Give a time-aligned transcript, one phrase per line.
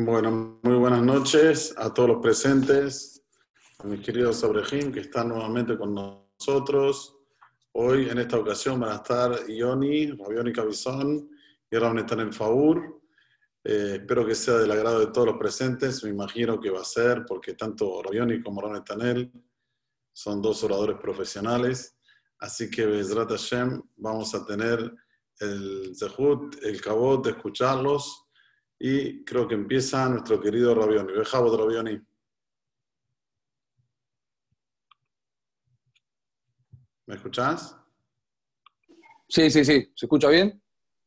[0.00, 3.20] Bueno, muy buenas noches a todos los presentes,
[3.80, 7.16] a mis queridos Abrejim que están nuevamente con nosotros.
[7.72, 11.28] Hoy, en esta ocasión, van a estar Ioni, Rabioni Cabizón
[11.68, 13.00] y Ramnetan El Faur.
[13.64, 16.04] Eh, espero que sea del agrado de todos los presentes.
[16.04, 19.32] Me imagino que va a ser, porque tanto Rabioni como Ramnetanel
[20.12, 21.96] son dos oradores profesionales.
[22.38, 24.94] Así que, Bezrat Hashem, vamos a tener
[25.40, 28.27] el zehut, el cabot de escucharlos
[28.78, 31.12] y creo que empieza nuestro querido Rabioni.
[31.12, 32.00] Bejabo Rabioni.
[37.06, 37.76] ¿Me escuchás?
[39.28, 39.92] Sí, sí, sí.
[39.94, 40.62] ¿Se escucha bien?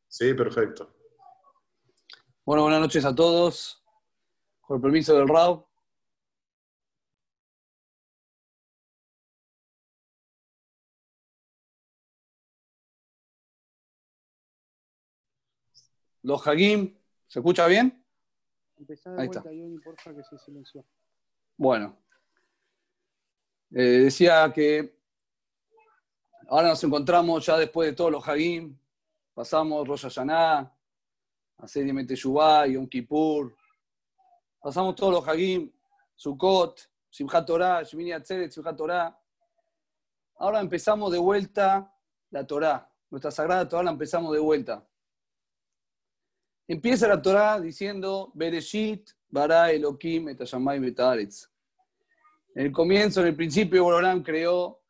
[0.07, 0.95] Sí, perfecto.
[2.43, 3.84] Bueno, buenas noches a todos.
[4.62, 5.67] Con el permiso del RAW.
[16.23, 17.00] Los Hagim,
[17.32, 18.05] ¿se escucha bien?
[18.76, 19.49] Empezá de Ahí vuelta, está.
[19.49, 20.84] Johnny, porfa, que se silenció.
[21.55, 21.98] Bueno.
[23.71, 24.99] Eh, decía que
[26.49, 28.77] ahora nos encontramos ya después de todos los Hagim.
[29.34, 30.76] Pasamos Rosh Hashanah,
[31.60, 33.55] Asedi Teshuvah, Yom Kippur.
[34.60, 35.71] Pasamos todos los Hagim,
[36.13, 39.18] Sukkot, Simchat Torah, Shemini Atzeret, Simchat Torah.
[40.35, 41.95] Ahora empezamos de vuelta
[42.29, 42.91] la Torah.
[43.10, 44.85] Nuestra sagrada Torah la empezamos de vuelta.
[46.71, 51.51] Empieza la Torah diciendo, Bereshit, bara Elohim, et hashamayim et haaretz.
[52.55, 54.81] En el comienzo, en el principio, Borolán creó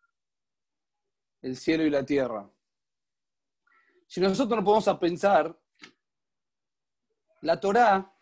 [1.42, 2.48] el cielo y la tierra.
[4.06, 5.60] Si nosotros nos podemos a pensar,
[7.42, 8.14] la Torá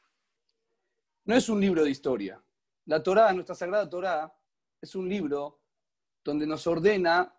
[1.25, 2.41] no es un libro de historia.
[2.85, 4.33] La Torá, nuestra sagrada Torá,
[4.80, 5.59] es un libro
[6.23, 7.37] donde nos ordena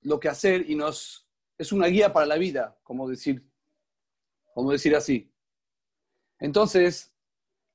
[0.00, 3.51] lo que hacer y nos es una guía para la vida, como decir,
[4.54, 5.32] como decir así.
[6.38, 7.14] Entonces,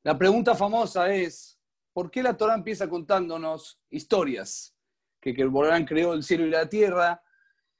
[0.03, 1.59] la pregunta famosa es,
[1.93, 4.76] ¿por qué la Torá empieza contándonos historias?
[5.20, 7.21] Que, el Borán creó el cielo y la tierra,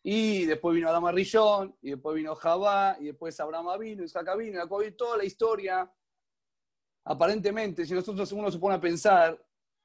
[0.04, 4.60] y después vino Adama Rillón, y después vino Javá, y después Abraham vino, Isaac vino,
[4.60, 5.92] Jacob vino, toda la historia.
[7.04, 9.42] Aparentemente, si nosotros uno se pone a pensar,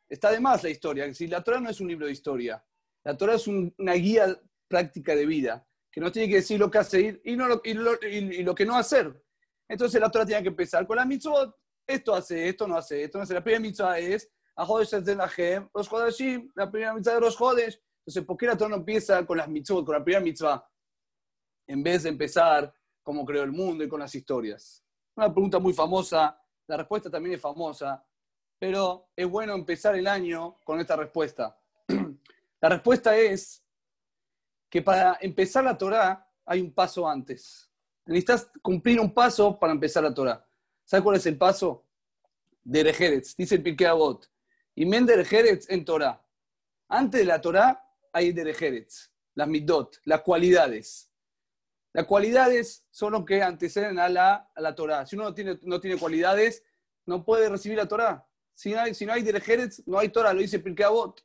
[0.09, 1.13] está de más la historia.
[1.15, 2.65] Si la Torah no es un libro de historia,
[3.05, 6.71] la Torah es un- una guía práctica de vida, que nos tiene que decir lo
[6.71, 9.23] que hacer y, no lo, y, lo, y- y lo que no hacer.
[9.69, 11.55] Entonces la Torah tiene que empezar con la mitzvot.
[11.87, 13.35] Esto hace, esto no hace, esto no hace.
[13.35, 17.79] La primera mitzvah es Ahodesh Lahem, los Jodashim, la primera mitzvah de los Jodesh.
[18.01, 20.67] Entonces, ¿por qué la Torah no empieza con las mitzvot, con la primera mitzvah,
[21.67, 22.73] en vez de empezar
[23.03, 24.83] como creó el mundo y con las historias?
[25.15, 28.05] Una pregunta muy famosa, la respuesta también es famosa,
[28.59, 31.59] pero es bueno empezar el año con esta respuesta.
[32.61, 33.62] La respuesta es
[34.73, 37.71] que para empezar la Torah hay un paso antes.
[38.07, 40.43] Necesitas cumplir un paso para empezar la Torah.
[40.83, 41.85] ¿Sabes cuál es el paso?
[42.65, 44.31] Derejeretz, dice el Pirkei Avot.
[44.75, 46.25] Y men Derejeretz en Torah.
[46.89, 47.85] Antes de la Torah
[48.15, 51.11] hay Derejeretz, las midot, las cualidades.
[51.93, 55.05] Las cualidades son lo que anteceden a la, a la Torah.
[55.05, 56.65] Si uno no tiene, no tiene cualidades,
[57.05, 58.27] no puede recibir la Torah.
[58.55, 59.23] Si no hay, si no hay
[59.85, 61.23] no hay Torah, lo dice Pirkei Avot.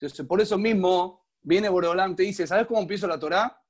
[0.00, 3.60] Entonces, por eso mismo, viene Boreolam, te dice, ¿sabes cómo empiezo la Torah?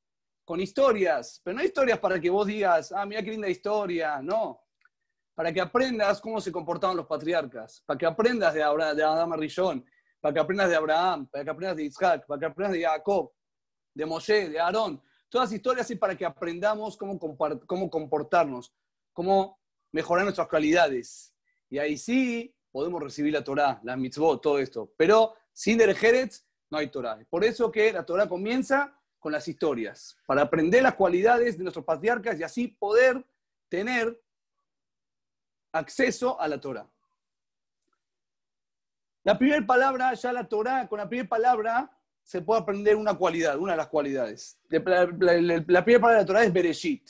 [0.45, 4.61] Con historias, pero no historias para que vos digas, ah, mira qué linda historia, no.
[5.35, 9.33] Para que aprendas cómo se comportaban los patriarcas, para que aprendas de, Abra- de Adán
[9.39, 9.85] Rillón,
[10.21, 13.33] para que aprendas de Abraham, para que aprendas de Isaac, para que aprendas de Jacob,
[13.95, 15.03] de Moshe, de Aarón.
[15.29, 17.19] Todas historias es para que aprendamos cómo,
[17.67, 18.73] cómo comportarnos,
[19.13, 19.59] cómo
[19.93, 21.35] mejorar nuestras calidades.
[21.69, 24.93] Y ahí sí podemos recibir la Torah, las mitzvot, todo esto.
[24.97, 27.25] Pero sin Derejeretz no hay Torah.
[27.31, 31.85] Por eso que la Torah comienza con las historias, para aprender las cualidades de nuestros
[31.85, 33.25] patriarcas y así poder
[33.69, 34.21] tener
[35.73, 36.87] acceso a la Torah.
[39.23, 43.57] La primera palabra, ya la Torah, con la primera palabra se puede aprender una cualidad,
[43.57, 44.59] una de las cualidades.
[44.69, 47.09] La, primera palabra de la Torah es Bereshit.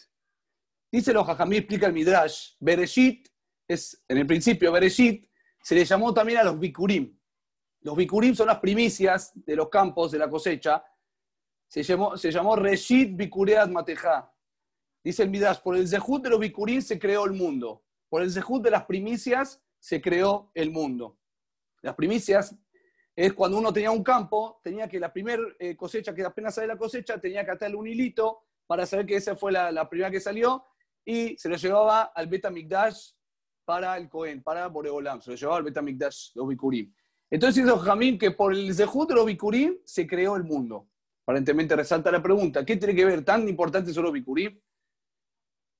[0.92, 2.52] Dice los Jajamí, explica el Midrash.
[2.60, 3.28] Bereshit
[3.66, 5.28] es, en el principio, Bereshit
[5.62, 7.18] se le llamó también a los Bikurim.
[7.84, 10.82] Los Bikurim son las primicias de los campos, de la cosecha.
[11.68, 14.32] Se llamó, se llamó Reshit Bikureat Mateja.
[15.02, 17.84] Dice el Midrash, por el Zehut de los Bikurim se creó el mundo.
[18.08, 21.18] Por el Zehut de las primicias se creó el mundo.
[21.82, 22.56] Las primicias
[23.14, 25.42] es cuando uno tenía un campo, tenía que la primera
[25.76, 29.36] cosecha, que apenas sale la cosecha, tenía que atarle un hilito para saber que esa
[29.36, 30.64] fue la, primera que salió
[31.04, 33.10] y se lo llevaba al Beta Mikdash
[33.66, 36.90] para el Cohen, para Boreolam, se lo llevaba al Beta Mikdash, los Bikurim.
[37.34, 40.88] Entonces dice Jamín que por el Zehut de los Bikurim se creó el mundo.
[41.24, 43.24] Aparentemente resalta la pregunta, ¿qué tiene que ver?
[43.24, 44.56] ¿Tan importantes son los Bikurim?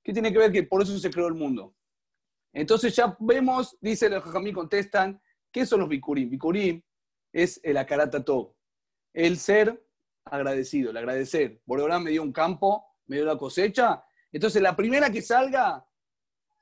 [0.03, 1.73] ¿Qué tiene que ver que por eso se creó el mundo?
[2.51, 6.29] Entonces ya vemos, dice los Jajamí, contestan, ¿qué son los Bikurim?
[6.29, 6.81] Bikurim
[7.31, 8.57] es el Akaratato,
[9.13, 9.81] el ser
[10.25, 11.61] agradecido, el agradecer.
[11.65, 15.87] Boreolán me dio un campo, me dio la cosecha, entonces la primera que salga,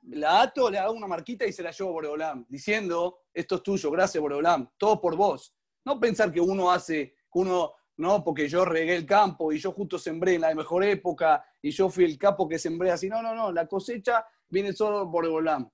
[0.09, 3.91] la ato, le hago una marquita y se la llevo a diciendo, esto es tuyo,
[3.91, 5.55] gracias Boreolán, todo por vos.
[5.85, 9.71] No pensar que uno hace, que uno, no, porque yo regué el campo y yo
[9.71, 13.09] justo sembré en la mejor época y yo fui el capo que sembré así.
[13.09, 15.71] No, no, no, la cosecha viene solo por Boreolán.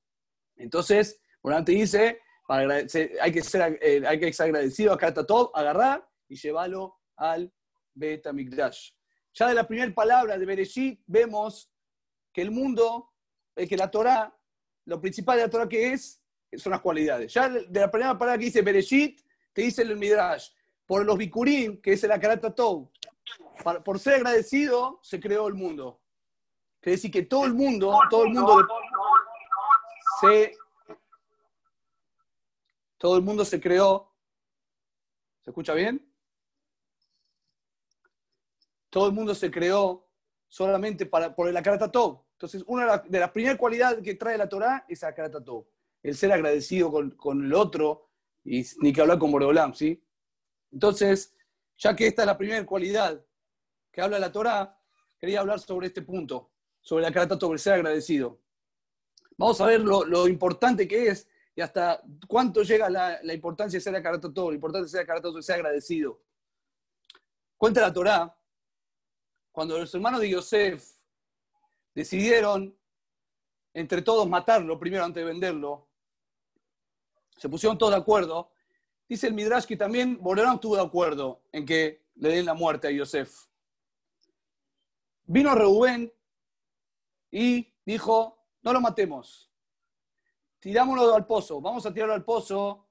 [0.55, 5.55] Entonces, Boreolán te dice, hay, que ser, eh, hay que ser agradecido, acá está todo,
[5.55, 7.51] agarrar y llevarlo al
[7.93, 8.23] Bet
[9.33, 11.71] Ya de la primera palabra de Bereshit vemos
[12.33, 13.11] que el mundo,
[13.55, 14.35] eh, que la Torah,
[14.85, 16.21] lo principal de la Torah que es,
[16.57, 17.33] son las cualidades.
[17.33, 19.21] Ya de la primera palabra que dice Bereshit,
[19.53, 20.49] te dice el Midrash,
[20.85, 22.53] por los Bikurim, que es el Akarata
[23.83, 26.01] por ser agradecido, se creó el mundo.
[26.79, 28.67] Quiere decir que todo el mundo, todo el mundo
[30.21, 30.57] se,
[32.97, 34.11] todo el mundo se creó.
[35.41, 36.05] ¿Se escucha bien?
[38.89, 40.07] Todo el mundo se creó
[40.47, 41.91] solamente para, por el Akarata
[42.39, 45.43] Entonces, una de las, primeras cualidades que trae la Torah es Akarata
[46.01, 48.11] el ser agradecido con, el otro
[48.45, 50.01] y ni que hablar con Boreolam, ¿sí?
[50.71, 51.35] Entonces,
[51.77, 53.21] ya que esta es la primera cualidad
[53.91, 54.79] que habla la Torah,
[55.19, 58.39] quería hablar sobre este punto, sobre la Akarata el ser agradecido.
[59.35, 63.97] Vamos a ver lo, importante que es y hasta cuánto llega la, importancia de ser
[63.97, 66.21] Akarata la importancia de ser Akarata ser agradecido.
[67.57, 68.33] Cuenta la Torah,
[69.51, 70.98] cuando los hermanos de Yosef
[71.99, 72.73] decidieron
[73.73, 75.89] entre todos matarlo primero antes de venderlo,
[77.37, 78.51] se pusieron todos de acuerdo.
[79.07, 82.87] Dice el Midrash que también Borelán estuvo de acuerdo en que le den la muerte
[82.87, 83.47] a Yosef.
[85.25, 86.11] Vino Reubén
[87.31, 89.51] y dijo, no lo matemos,
[90.59, 92.87] tirámoslo al pozo, vamos a tirarlo al pozo.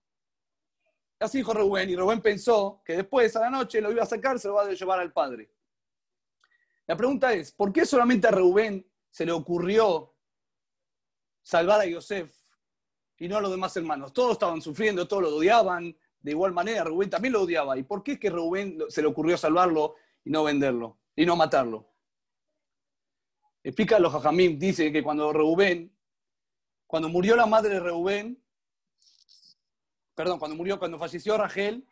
[1.19, 4.39] Así dijo Reubén, y Reubén pensó que después a la noche lo iba a sacar,
[4.39, 5.51] se lo va a llevar al padre.
[6.87, 8.88] La pregunta es, ¿por qué solamente a Reubén
[9.19, 10.15] se le ocurrió
[11.43, 12.33] salvar a Yosef
[13.17, 14.13] y no a los demás hermanos.
[14.13, 15.99] Todos estaban sufriendo, todos lo odiaban.
[16.21, 17.77] De igual manera, Rubén también lo odiaba.
[17.77, 21.01] ¿Y por qué es que Rubén se le ocurrió salvarlo y no venderlo?
[21.17, 21.91] Y no matarlo.
[23.65, 25.93] Explica los Jajamim, dice que cuando Reubén,
[26.87, 28.41] cuando murió la madre de Reubén,
[30.15, 31.85] perdón, cuando murió, cuando falleció Rachel,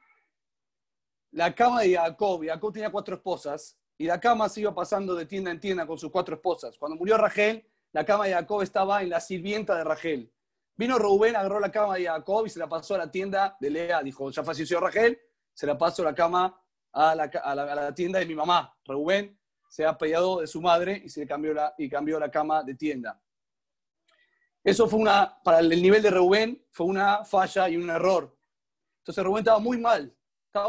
[1.33, 5.27] la cama de Jacob, Jacob tenía cuatro esposas, y la cama se iba pasando de
[5.27, 6.77] tienda en tienda con sus cuatro esposas.
[6.79, 10.31] Cuando murió Rachel, la cama de Jacob estaba en la sirvienta de Rachel.
[10.77, 13.71] Vino Rubén, agarró la cama de Jacob y se la pasó a la tienda de
[13.71, 14.03] Lea.
[14.03, 15.19] Dijo, ya falleció Rachel,
[15.55, 16.61] se la pasó la cama
[16.93, 18.77] a la, tienda de mi mamá.
[18.85, 19.39] Rubén
[19.69, 22.63] se ha peleado de su madre y se le cambió la, y cambió la cama
[22.63, 23.19] de tienda.
[24.63, 28.37] Eso fue una, para el nivel de Rubén, fue una falla y un error.
[28.99, 30.15] Entonces Rubén estaba muy mal.
[30.47, 30.69] Estaba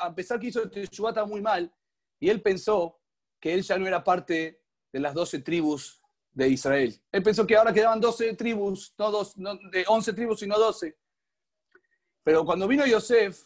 [0.00, 1.70] a pesar que hizo Teshuvah, estaba muy mal.
[2.22, 3.00] Y él pensó
[3.40, 7.02] que él ya no era parte de las doce tribus de Israel.
[7.10, 10.96] Él pensó que ahora quedaban 12 tribus, no, dos, de 11 tribus, sino 12.
[12.22, 13.42] Pero cuando vino Yosef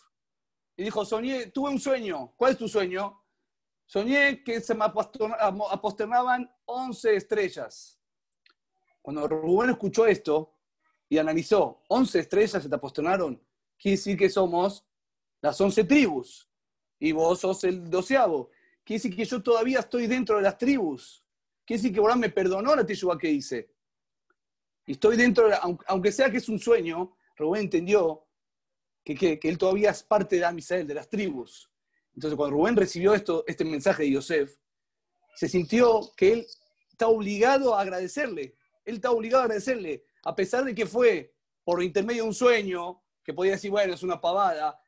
[0.77, 2.35] y dijo, soñé, tuve un sueño.
[2.37, 3.19] ¿Cuál es tu sueño?
[3.87, 7.99] Soñé que se me aposternaban 11 estrellas.
[9.01, 10.53] Cuando Rubén escuchó esto
[11.09, 13.43] y analizó, 11 estrellas se te aposternaron,
[13.79, 14.85] quiere decir que somos
[15.41, 16.47] las 11 tribus
[16.99, 18.51] y vos sos el doceavo.
[18.87, 21.25] Quiere decir que yo todavía estoy dentro de las tribus.
[21.65, 23.69] Quiere decir que Borán me perdonó la teshuva que hice.
[24.87, 25.57] Y estoy dentro, de
[25.89, 28.29] aunque sea que es un sueño, Rubén entendió
[29.03, 31.69] que, él todavía es parte de Amisrael, de las tribus.
[32.15, 34.57] Entonces, cuando Rubén recibió esto, este mensaje de Yosef,
[35.35, 36.47] se sintió que él
[36.89, 38.55] está obligado a agradecerle.
[38.85, 43.03] Él está obligado a agradecerle, a pesar de que fue por intermedio de un sueño,
[43.25, 44.79] que podía decir, bueno, es una pavada,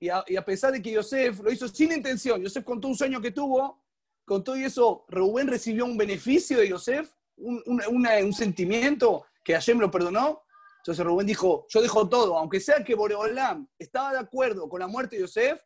[0.00, 3.32] y a, pesar de que Yosef lo hizo sin intención, Yosef contó un sueño que
[3.32, 3.82] tuvo,
[4.24, 9.90] con todo eso, Rubén recibió un beneficio de Yosef, un, un, sentimiento que Hashem lo
[9.90, 10.42] perdonó.
[10.78, 14.86] Entonces Rubén dijo, yo dejo todo, aunque sea que Boreolam estaba de acuerdo con la
[14.86, 15.60] muerte de Yosef,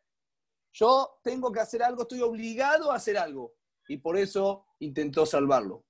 [0.71, 3.53] yo tengo que hacer algo, estoy obligado a hacer algo.
[3.87, 5.85] Y por eso intentó salvarlo.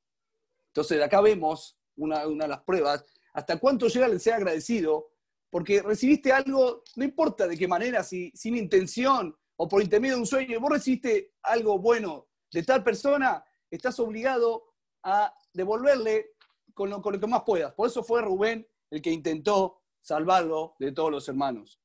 [0.67, 5.12] Entonces acá vemos una, una de las pruebas, hasta cuánto llega el ser agradecido,
[5.53, 10.21] porque recibiste algo, no importa de qué manera, si sin intención o por intermedio de
[10.21, 16.31] un sueño, vos recibiste algo bueno de tal persona, estás obligado a devolverle
[16.73, 17.71] con lo, que más puedas.
[17.75, 21.79] Por eso fue Rubén el que intentó salvarlo de todos los hermanos.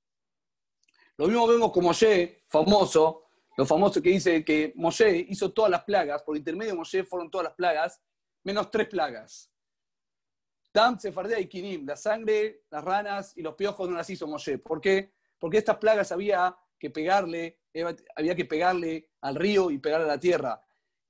[1.19, 5.85] Lo mismo vemos con Moshe, famoso, lo famoso que dice que Moshe hizo todas las
[5.85, 8.01] plagas, por intermedio de Moshe fueron todas las plagas,
[8.45, 9.53] menos tres plagas.
[10.73, 14.59] Tam, Sefardea y Kinim, la sangre, las ranas y los piojos no las hizo Moshe.
[14.59, 15.13] ¿Por qué?
[15.39, 17.61] Porque estas plagas había que pegarle,
[18.15, 20.61] había que pegarle al río y pegarle a la tierra.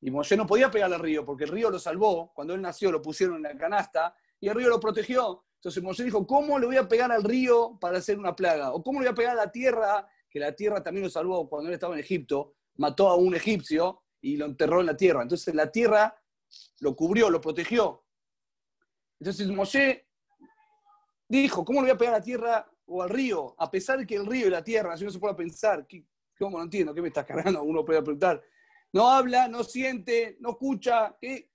[0.01, 2.33] Y Moshe no podía pegarle al río porque el río lo salvó.
[2.33, 5.45] Cuando él nació lo pusieron en la canasta y el río lo protegió.
[5.57, 8.73] Entonces Moshe dijo, ¿cómo le voy a pegar al río para hacer una plaga?
[8.73, 11.49] ¿O cómo le voy a pegar a la tierra, que la tierra también lo salvó
[11.49, 12.55] cuando él estaba en Egipto?
[12.77, 15.23] Mató a un egipcio y lo enterró en la tierra.
[15.23, 16.15] Entonces la tierra
[16.79, 18.05] lo cubrió, lo protegió.
[19.21, 20.07] Entonces Moshe
[21.29, 23.55] dijo, ¿cómo le voy a pegar a la tierra o al río?
[23.59, 25.87] A pesar de que el río y la tierra, si no se puede pensar,
[26.39, 26.95] ¿cómo no entiendo?
[26.95, 27.63] ¿Qué me estás cargando?
[27.63, 28.43] Uno puede preguntar.
[28.93, 31.51] No habla, no siente, no escucha, ¿qué?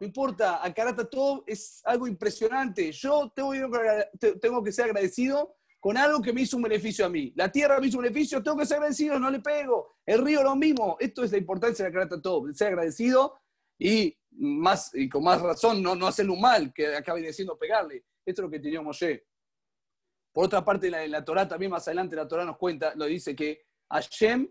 [0.00, 2.90] No importa, Karata todo es algo impresionante.
[2.90, 7.32] Yo tengo, que ser agradecido con algo que me hizo un beneficio a mí.
[7.36, 9.94] La tierra me hizo un beneficio, tengo que ser agradecido, no le pego.
[10.04, 10.96] El río lo mismo.
[10.98, 13.38] Esto es la importancia de Karata todo, ser agradecido
[13.78, 18.04] y, más, y con más razón no, no hacerle un mal que acabe diciendo pegarle.
[18.24, 19.26] Esto es lo que tenía Moshe.
[20.32, 23.36] Por otra parte, la, la Torah también más adelante la Torah nos cuenta, lo dice
[23.36, 24.48] que Hashem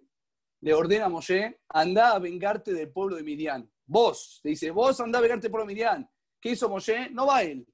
[0.62, 3.70] le ordena a Moshe, anda a vengarte del pueblo de Midian.
[3.86, 6.10] Vos, le dice, vos anda a vengarte del pueblo de Midian.
[6.40, 7.10] ¿Qué hizo Moshe?
[7.10, 7.68] No va él.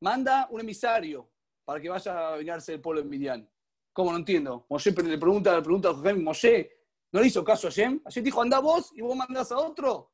[0.00, 1.30] Manda un emisario
[1.64, 3.50] para que vaya a vengarse del pueblo de Midian.
[3.92, 4.66] ¿Cómo no entiendo?
[4.68, 6.70] Moshe le pregunta, le pregunta a Moshe,
[7.12, 8.02] ¿no le hizo caso a Hashem?
[8.04, 10.13] Hashem dijo, anda vos y vos mandás a otro.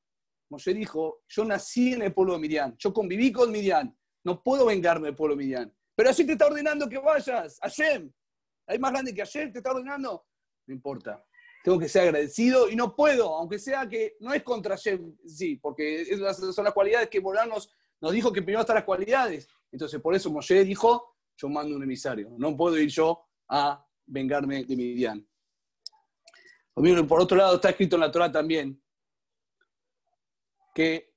[0.51, 4.67] Moshe dijo, yo nací en el pueblo de Midian, yo conviví con Midian, no puedo
[4.67, 5.75] vengarme del pueblo de Midian.
[5.95, 8.13] Pero así te está ordenando que vayas, Hashem.
[8.67, 9.53] ¿Hay más grande que Hashem?
[9.53, 10.27] ¿Te está ordenando?
[10.67, 11.25] No importa
[11.63, 15.57] tengo que ser agradecido y no puedo, aunque sea que no es contra Shem, sí,
[15.57, 17.71] porque esas son las cualidades que Morán nos,
[18.13, 19.47] dijo que primero están las cualidades.
[19.71, 24.65] Entonces, por eso Moshe dijo, yo mando un emisario, no puedo ir yo a vengarme
[24.65, 25.27] de Midian.
[26.75, 28.81] Por otro lado, está escrito en la Torah también
[30.75, 31.11] que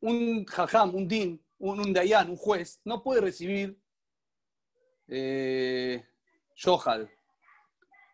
[0.00, 3.78] un jajam, un din, un, dayan, un juez, no puede recibir
[5.08, 6.04] eh,
[6.54, 7.06] shohad,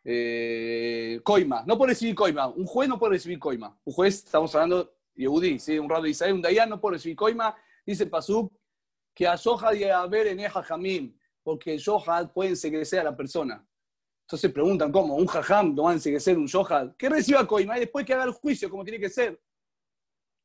[0.04, 1.64] eh, coima.
[1.66, 2.48] No puede recibir coima.
[2.48, 3.78] Un juez no puede recibir coima.
[3.84, 5.78] Un juez, estamos hablando Yehudi, ¿sí?
[5.78, 7.56] un rado de Israel, un dayan no puede recibir coima.
[7.84, 8.52] Dice Pasuk
[9.14, 13.16] que a Shohad y a ver en Jamim, porque el Shohad puede enseguecer a la
[13.16, 13.66] persona.
[14.22, 15.16] Entonces preguntan, ¿cómo?
[15.16, 16.94] ¿Un jajam no va a enseguecer un Shohad?
[16.96, 19.40] Que reciba coima y después que haga el juicio como tiene que ser.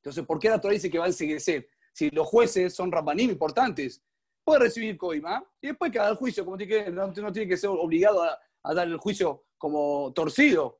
[0.05, 1.67] Entonces, ¿por qué la Torah dice que va a enseguecer?
[1.91, 4.03] Si los jueces son rabanim importantes,
[4.43, 7.47] puede recibir coima y después que haga el juicio como tiene que no, no tiene
[7.47, 8.39] que ser obligado a,
[8.75, 10.79] dar el juicio como torcido.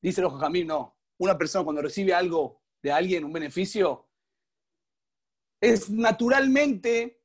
[0.00, 0.96] Dice los Jajamim, no.
[1.18, 4.08] Una persona cuando recibe algo de alguien, un beneficio,
[5.60, 7.20] es naturalmente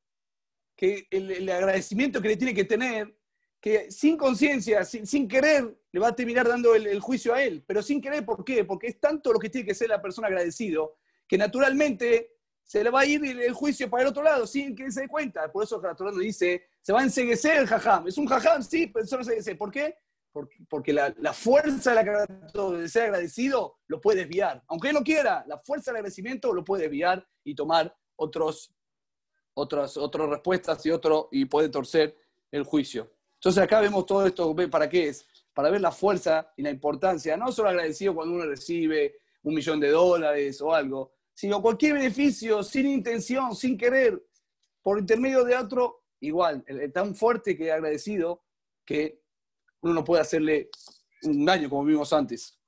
[0.76, 3.21] que el, agradecimiento que le tiene que tener,
[3.62, 7.64] que sin conciencia, sin, querer, le va a terminar dando el, juicio a él.
[7.68, 8.66] Pero sin querer, ¿por qué?
[8.66, 12.90] Porque es tanto lo que tiene que ser la persona agradecido, que naturalmente se le
[12.90, 15.52] va a ir el juicio para el otro lado sin que se dé cuenta.
[15.52, 18.08] Por eso el dice, se va a enseguecer el jajam.
[18.08, 19.96] Es un jajam, sí, pero eso no se ¿Por qué?
[20.68, 24.64] Porque, la, fuerza de, ser agradecido lo puede desviar.
[24.68, 28.74] Aunque él no quiera, la fuerza del agradecimiento lo puede desviar y tomar otros,
[29.54, 32.18] otras, otras respuestas y, otro, y puede torcer
[32.50, 33.12] el juicio.
[33.42, 35.26] Entonces acá vemos todo esto, ¿para qué es?
[35.52, 39.80] Para ver la fuerza y la importancia, no solo agradecido cuando uno recibe un millón
[39.80, 44.24] de dólares o algo, sino cualquier beneficio sin intención, sin querer,
[44.84, 48.44] por intermedio de otro, igual, tan fuerte que agradecido
[48.86, 49.24] que
[49.82, 50.70] uno no puede hacerle
[51.24, 52.60] un daño como vimos antes.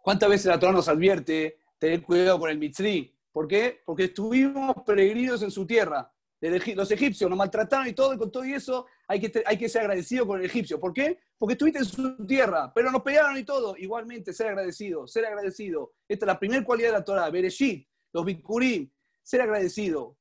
[0.00, 3.18] ¿Cuántas veces la Torah nos advierte tener cuidado con el mitzri?
[3.32, 3.82] ¿Por qué?
[3.84, 6.08] Porque estuvimos peregrinos en su tierra.
[6.40, 9.82] Los egipcios nos maltrataron y todo, y con todo eso hay que, hay que ser
[9.82, 10.78] agradecido con el egipcio.
[10.78, 11.18] ¿Por qué?
[11.36, 13.76] Porque estuviste en su tierra, pero nos pegaron y todo.
[13.76, 15.94] Igualmente, ser agradecido, ser agradecido.
[16.06, 18.90] Esta es la primera cualidad de la Torah, Bereshit, los Bikurim,
[19.22, 20.16] ser agradecido.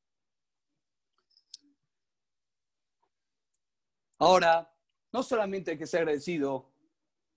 [4.19, 4.71] Ahora,
[5.11, 6.71] no solamente hay que ser agradecido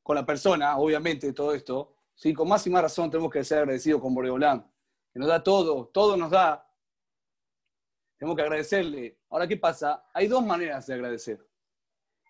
[0.03, 2.33] con la persona, obviamente, todo esto, ¿sí?
[2.33, 4.67] con más y más razón tenemos que ser agradecidos con Boreolán,
[5.13, 6.67] que nos da todo, todo nos da.
[8.21, 9.19] Tenemos que agradecerle.
[9.31, 10.05] Ahora, ¿qué pasa?
[10.13, 11.43] Hay dos maneras de agradecer.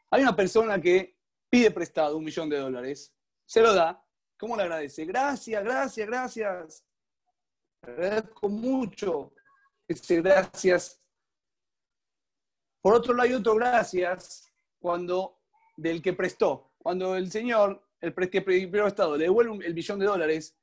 [0.09, 1.19] Hay una persona que
[1.51, 3.13] pide prestado un millón de dólares,
[3.45, 4.01] se lo da,
[4.39, 5.05] ¿cómo le agradece?
[5.05, 6.87] Gracias, gracias, gracias.
[7.83, 9.33] Agradezco mucho.
[9.89, 11.03] Ese gracias.
[12.81, 15.41] Por otro lado, hay otro gracias cuando
[15.77, 16.73] del que prestó.
[16.79, 20.57] Cuando el señor, el que pidió prestado, le devuelve el billón de dólares,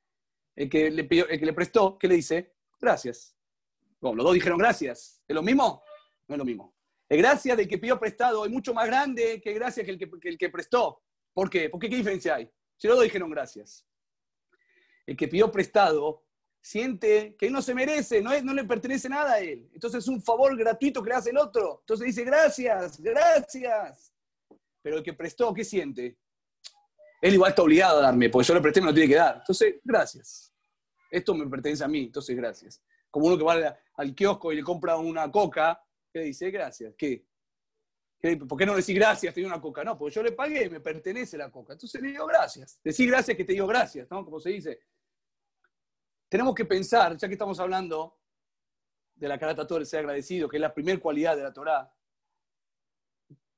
[0.56, 2.54] el que le, pidió, el que le prestó, ¿qué le dice?
[2.80, 3.37] Gracias.
[4.00, 5.22] Bueno, los dos dijeron gracias.
[5.26, 5.82] ¿Es lo mismo?
[6.26, 6.74] No es lo mismo.
[7.08, 10.10] El gracias del que pidió prestado es mucho más grande que gracias que el que,
[10.22, 11.02] el que prestó.
[11.32, 11.70] ¿Por qué?
[11.70, 12.50] Porque ¿qué diferencia hay?
[12.76, 13.86] Si los dos dijeron gracias.
[15.06, 16.24] El que pidió prestado
[16.60, 19.70] siente que no se merece, no, es, no le pertenece nada a él.
[19.72, 21.78] Entonces es un favor gratuito que le hace el otro.
[21.80, 24.12] Entonces dice, gracias, gracias.
[24.82, 26.18] Pero el que prestó, ¿qué siente?
[27.20, 29.36] Él igual está obligado a darme, porque yo le presté, me lo tiene que dar.
[29.38, 30.52] Entonces, gracias.
[31.10, 32.82] Esto me pertenece a mí, entonces gracias.
[33.10, 36.50] Como uno que va al, kiosco y le compra una coca, ¿qué dice?
[36.50, 36.94] Gracias.
[36.96, 37.24] ¿Qué?
[38.20, 39.32] ¿Por qué no decir gracias?
[39.32, 39.84] Te una coca.
[39.84, 41.74] No, porque yo le pagué, me pertenece la coca.
[41.74, 42.80] Entonces le digo gracias.
[42.82, 44.24] Decir gracias que te digo gracias, ¿no?
[44.24, 44.80] Como se dice.
[46.28, 48.18] Tenemos que pensar, ya que estamos hablando
[49.14, 51.92] de la carata el ser agradecido, que es la primera cualidad de la Torá,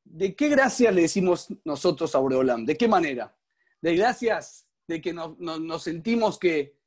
[0.04, 2.64] ¿de qué gracias le decimos nosotros a Boreolam?
[2.64, 3.34] ¿De qué manera?
[3.80, 6.79] De gracias de que nos, sentimos que,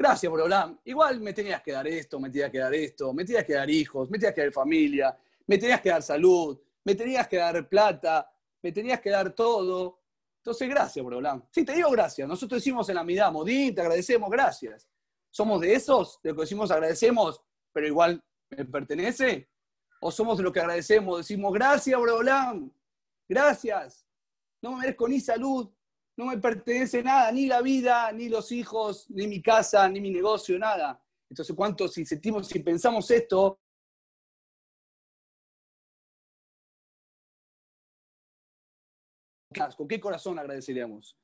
[0.00, 3.44] gracias Boreolam, igual me tenías que dar esto, me tenías que dar esto, me tenías
[3.44, 7.28] que dar hijos, me tenías que dar familia, me tenías que dar salud, me tenías
[7.28, 10.00] que dar plata, me tenías que dar todo.
[10.38, 11.42] Entonces, gracias, Boreolam.
[11.50, 12.26] Sí, te digo gracias.
[12.26, 14.88] Nosotros decimos en la mitad, Modín, te agradecemos, gracias.
[15.28, 19.50] ¿Somos de esos, de los que decimos agradecemos, pero igual me pertenece?
[20.00, 22.72] ¿O somos de los que agradecemos, decimos gracias, Brolam,
[23.28, 24.06] gracias,
[24.62, 25.70] no me merezco ni salud,
[26.16, 30.10] no me pertenece nada, ni la vida, ni los hijos, ni mi casa, ni mi
[30.10, 31.02] negocio, nada?
[31.28, 33.60] Entonces, ¿cuánto si sentimos, si pensamos esto,
[39.76, 41.16] ¿con qué corazón agradeceríamos?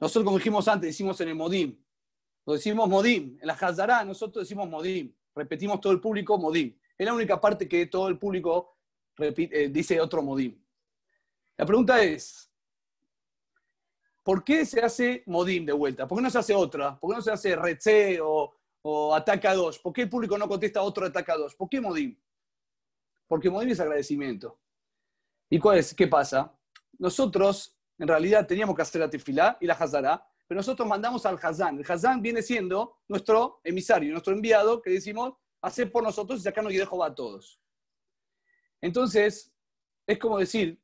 [0.00, 1.84] Nosotros, como dijimos antes, decimos en el Modim,
[2.46, 3.38] lo decimos Modim.
[3.40, 5.14] En la Hazara nosotros decimos Modim.
[5.34, 6.78] Repetimos todo el público Modim.
[6.96, 8.78] Es la única parte que todo el público
[9.18, 10.62] eh, dice otro Modim.
[11.56, 12.52] La pregunta es,
[14.24, 16.08] ¿por qué se hace Modim de vuelta?
[16.08, 16.98] ¿Por qué no se hace otra?
[16.98, 19.78] ¿Por qué no se hace Retse o, Ataca 2?
[19.78, 21.54] ¿Por qué el público no contesta otro Ataca 2?
[21.54, 22.18] ¿Por qué Modim?
[23.28, 24.58] Porque Modim es agradecimiento.
[25.48, 25.94] ¿Y cuál es?
[25.94, 26.52] ¿Qué pasa?
[26.98, 31.38] Nosotros, en realidad, teníamos que hacer la tefilá y la Hazara, pero nosotros mandamos al
[31.40, 31.78] Hazán.
[31.78, 36.62] El Hazán viene siendo nuestro emisario, nuestro enviado, que decimos, hacer por nosotros y acá
[36.68, 37.60] y dejo va a todos.
[38.80, 39.54] Entonces,
[40.06, 40.80] es como decir,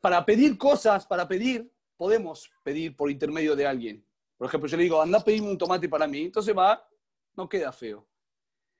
[0.00, 4.02] para pedir cosas, para pedir, podemos pedir por intermedio de alguien.
[4.38, 6.82] Por ejemplo, yo le digo, anda a pedirme un tomate para mí, entonces va,
[7.36, 8.08] no queda feo.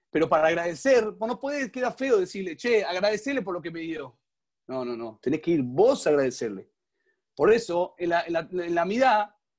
[0.08, 4.18] Pero para agradecer, no puede, queda feo decirle, che, agradecerle por lo que me dio.
[4.68, 6.70] No, no, no, tenés que ir vos a agradecerle.
[7.34, 9.54] Por eso, en la, en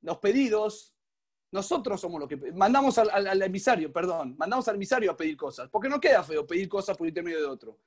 [0.00, 0.94] los pedidos,
[1.52, 5.90] nosotros somos los que mandamos al, emisario, perdón, mandamos al emisario a pedir cosas, porque
[5.90, 7.78] no queda feo pedir cosas por intermedio de otro.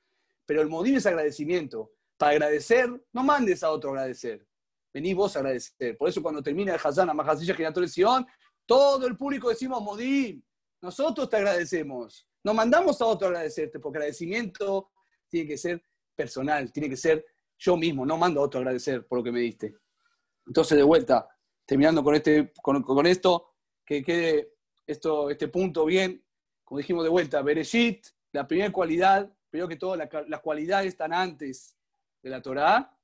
[0.46, 1.92] Pero el modim es agradecimiento.
[2.16, 4.47] Para agradecer, no mandes a otro agradecer.
[4.92, 5.96] Vení vos a agradecer.
[5.96, 8.26] Por eso cuando termina el Hazán, Amajasilla, Girator Sion,
[8.66, 10.42] todo el público decimos modim.
[10.80, 12.26] Nosotros te agradecemos.
[12.44, 14.90] No mandamos a otro a agradecerte, porque agradecimiento
[15.28, 15.82] tiene que ser
[16.14, 17.24] personal, tiene que ser
[17.58, 19.74] yo mismo, no mando a otro a agradecer por lo que me diste.
[20.46, 21.28] Entonces, de vuelta,
[21.66, 24.54] terminando con, este, con, esto, que quede
[24.86, 26.24] esto, este punto bien,
[26.64, 31.76] como dijimos de vuelta, Bereshit, la primera cualidad, primero que todo, las cualidades están antes
[32.22, 32.97] de la Torah,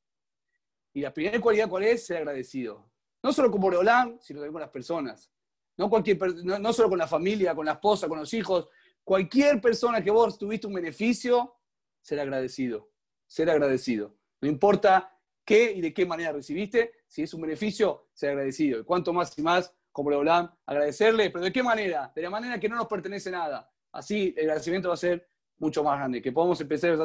[0.94, 2.06] y la primera cualidad, ¿cuál es?
[2.06, 2.88] Ser agradecido.
[3.22, 5.30] No solo con Boreolán, sino también con las personas.
[5.76, 8.68] No, cualquier, no, no solo con la familia, con la esposa, con los hijos.
[9.02, 11.56] Cualquier persona que vos tuviste un beneficio,
[12.00, 12.92] ser agradecido.
[13.26, 14.14] Ser agradecido.
[14.40, 18.78] No importa qué y de qué manera recibiste, si es un beneficio, sea agradecido.
[18.78, 20.22] Y cuanto más y más, como lo
[20.66, 22.12] agradecerle, pero ¿de qué manera?
[22.14, 23.68] De la manera que no nos pertenece nada.
[23.90, 25.28] Así el agradecimiento va a ser
[25.58, 26.22] mucho más grande.
[26.22, 26.96] Que podamos empezar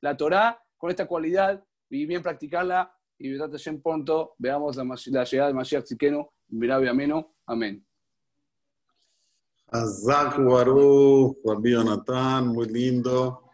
[0.00, 5.54] la Torah con esta cualidad y bien practicarla y Hashem pronto veamos la, llegada de
[5.54, 7.34] Mashiach Tzikeno, Mirabi Ameno.
[7.46, 7.84] Amén.
[9.68, 13.48] Azak Baruch, Rabbi Jonathan, muy lindo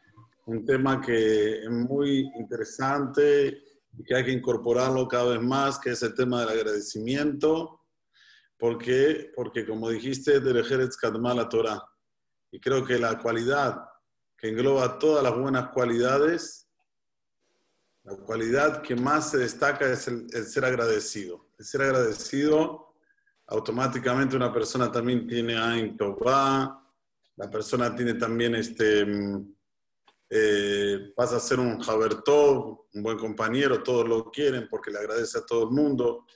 [0.46, 3.62] un tema que es muy interesante
[3.96, 7.80] y que hay que incorporarlo cada vez más, que es el tema del agradecimiento.
[8.58, 9.30] ¿Por qué?
[9.34, 11.82] Porque como dijiste, Derejeretz Kadma la Torah.
[12.50, 13.84] Y creo que la cualidad
[14.36, 16.63] que engloba todas las buenas cualidades,
[18.04, 21.48] la cualidad que más se destaca es el, ser agradecido.
[21.58, 22.94] El ser agradecido,
[23.46, 26.82] automáticamente una persona también tiene Ain Tová,
[27.36, 29.06] la persona tiene también este
[30.30, 35.38] eh, vas a ser un Jabertov, un buen compañero, todos lo quieren porque le agradece
[35.38, 36.26] a todo el mundo.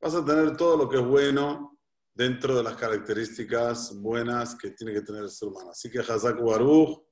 [0.00, 1.78] Vas a tener todo lo que es bueno
[2.14, 5.70] dentro de las características buenas que tiene que tener el ser humano.
[5.70, 7.02] Así que Hazak Baruch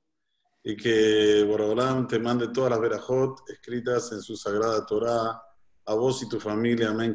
[0.63, 5.41] y que Borogram te mande todas las verajot escritas en su sagrada Torah
[5.85, 6.89] a vos y tu familia.
[6.89, 7.13] Amén.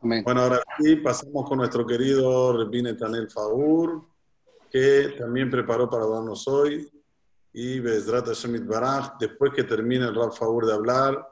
[0.00, 0.24] Amén.
[0.24, 4.04] Bueno, ahora sí, pasamos con nuestro querido Rebine Tanel Faur,
[4.70, 6.88] que también preparó para darnos hoy
[7.58, 11.26] y Bezrat Hashem Baraj, después que termine el Rab Favor de hablar,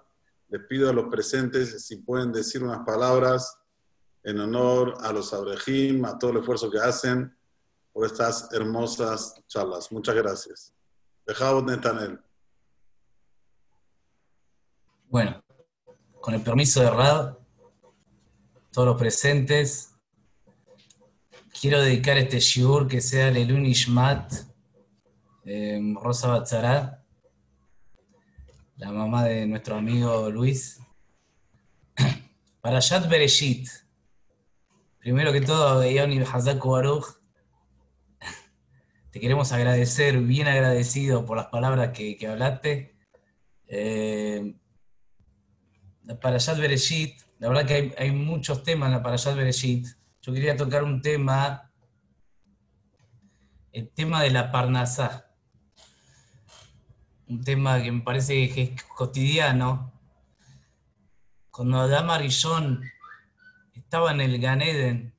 [0.48, 3.58] les pido a los presentes si pueden decir unas palabras
[4.22, 7.36] en honor a los Abrejim, a todo el esfuerzo que hacen
[7.94, 9.90] por estas hermosas charlas.
[9.92, 10.74] Muchas gracias.
[11.24, 12.20] Dejamos Netanel.
[15.08, 15.42] Bueno,
[16.20, 17.34] con el permiso de Rad,
[18.72, 19.94] todos los presentes,
[21.58, 24.32] quiero dedicar este shiur que sea Lelun Ishmat,
[25.44, 27.04] eh, Rosa Batzara,
[28.76, 30.80] la mamá de nuestro amigo Luis,
[32.60, 33.68] para Yad Bereshit.
[34.98, 37.23] Primero que todo, Yoni Hazaku Baruch,
[39.14, 42.96] te queremos agradecer, bien agradecido por las palabras que, hablaste.
[43.68, 44.56] Eh,
[46.02, 49.86] la Parashat Bereshit, la verdad que hay, hay, muchos temas en la Parashat Bereshit.
[50.20, 51.70] Yo quería tocar un tema,
[53.70, 55.30] el tema de la Parnasá.
[57.28, 59.92] Un tema que me parece que es cotidiano.
[61.52, 62.82] Cuando Adama Rishon
[63.74, 65.13] estaba en el Ganeden,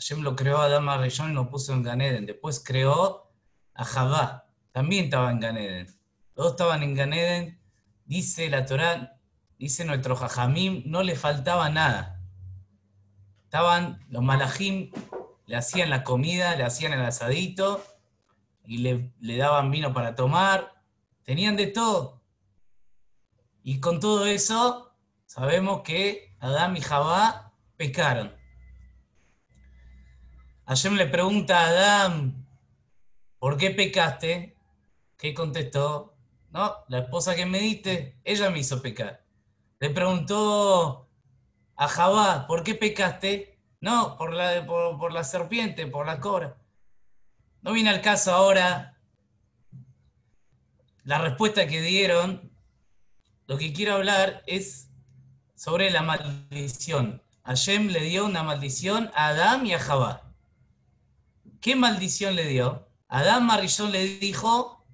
[0.00, 2.24] Hashem lo creó a Adama Rishon y lo puso en Ganeden.
[2.24, 3.30] Después creó
[3.74, 5.94] a Javá, también estaba en Ganeden.
[6.32, 7.60] Todos estaban en Ganeden.
[8.06, 9.18] Dice la Torá,
[9.58, 12.18] dice nuestro Jajamim, no le faltaba nada.
[13.44, 14.90] Estaban los malajim,
[15.44, 17.84] le hacían la comida, le hacían el asadito
[18.64, 20.82] y le, le, daban vino para tomar.
[21.24, 22.22] Tenían de todo.
[23.62, 24.94] Y con todo eso,
[25.26, 28.39] sabemos que Adán y Javá pecaron.
[30.70, 32.46] Hashem le pregunta a Adán,
[33.40, 34.56] ¿por qué pecaste?
[35.18, 36.14] ¿Qué contestó?
[36.50, 39.24] No, la esposa que me diste, ella me hizo pecar.
[39.80, 41.08] Le preguntó
[41.74, 43.58] a Javá, ¿por qué pecaste?
[43.80, 46.56] No, por la, por, por la serpiente, por la cobra.
[47.62, 48.96] No viene al caso ahora
[51.02, 52.48] la respuesta que dieron.
[53.48, 54.88] Lo que quiero hablar es
[55.56, 57.24] sobre la maldición.
[57.42, 60.29] Hashem le dio una maldición a Adán y a Javá.
[61.60, 62.88] ¿Qué maldición le dio?
[63.08, 64.84] Adán Marillón le dijo,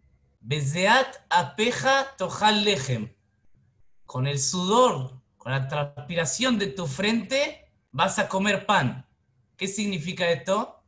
[0.40, 3.14] Bezeat apeja tojal lejem
[4.05, 9.07] con el sudor, con la transpiración de tu frente, vas a comer pan.
[9.57, 10.83] ¿Qué significa esto?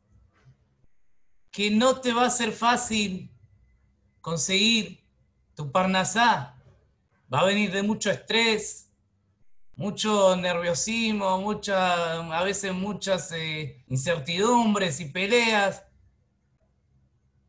[1.51, 3.31] Que no te va a ser fácil
[4.21, 5.05] conseguir
[5.55, 6.55] tu parnasá.
[7.31, 8.88] Va a venir de mucho estrés,
[9.79, 15.85] mucho nerviosismo, mucha, a veces muchas eh, incertidumbres y peleas,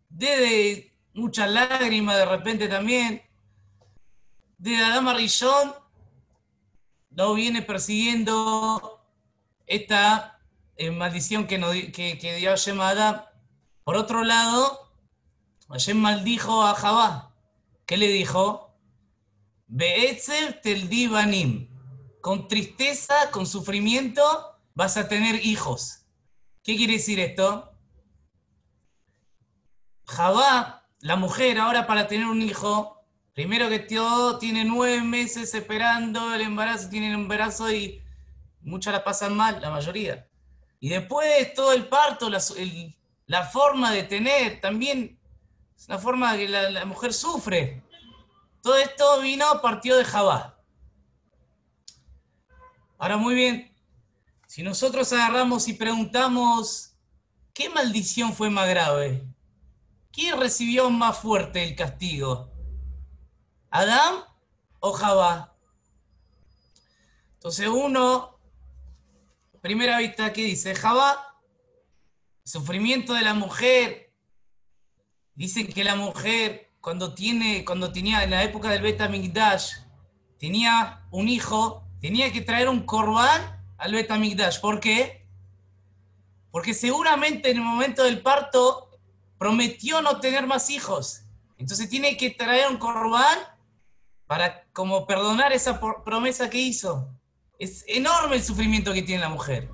[0.09, 3.21] de muchas lágrimas de repente también
[4.59, 5.75] de Adama Rillón
[7.11, 9.05] no viene persiguiendo
[9.67, 10.39] esta
[10.77, 13.25] eh, maldición que, no, que, dio Adam.
[13.83, 14.93] Por otro lado,
[15.69, 17.35] Hashem maldijo a Javá.
[17.87, 18.73] ¿Qué le dijo?
[19.67, 21.70] Beetzer tel divanim.
[22.21, 24.23] Con tristeza, con sufrimiento,
[24.75, 26.07] vas a tener hijos.
[26.63, 27.73] ¿Qué quiere decir esto?
[30.05, 33.01] Javá, la mujer, ahora para tener un hijo,
[33.41, 38.03] Primero que todo, tiene nueve meses esperando el embarazo, tiene el embarazo y
[38.61, 40.29] muchas la pasan mal, la mayoría.
[40.81, 45.19] Y después todo el parto, la, forma de tener, también
[45.75, 47.83] es una forma que la, la, mujer sufre.
[48.63, 50.60] Todo esto vino, partió de Jabá.
[53.01, 53.75] Ahora muy bien,
[54.47, 56.99] si nosotros agarramos y preguntamos,
[57.55, 59.27] ¿qué maldición fue más grave?
[60.13, 62.53] ¿Quién recibió más fuerte el castigo?
[63.71, 64.17] ¿Adán
[64.81, 65.57] o Jabá?
[67.37, 68.39] Entonces uno,
[69.63, 70.75] primera vista, ¿qué dice?
[70.75, 71.41] Jabá,
[72.45, 74.13] sufrimiento de la mujer.
[75.35, 79.77] Dicen que la mujer, cuando, tiene, cuando tenía, en la época del Betamigdash,
[80.39, 84.61] tenía un hijo, tenía que traer un corbán al Betamigdash.
[84.61, 85.27] ¿Por qué?
[86.51, 88.91] Porque seguramente en el momento del parto
[89.39, 91.23] prometió no tener más hijos.
[91.59, 93.39] Entonces tiene que traer un corbán
[94.27, 97.09] para como perdonar esa promesa que hizo.
[97.59, 99.71] Es enorme el sufrimiento que tiene la mujer.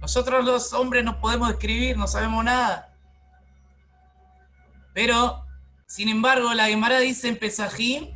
[0.00, 2.94] Nosotros los hombres no podemos escribir, no sabemos nada.
[4.94, 5.44] Pero,
[5.86, 8.15] sin embargo, la Gemara dice en Pesajim,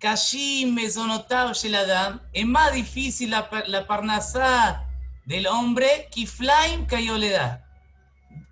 [0.00, 4.86] Kashim Sheladam, es más difícil la, la parnasá
[5.24, 7.64] del hombre, Kiflaim Kayoledad.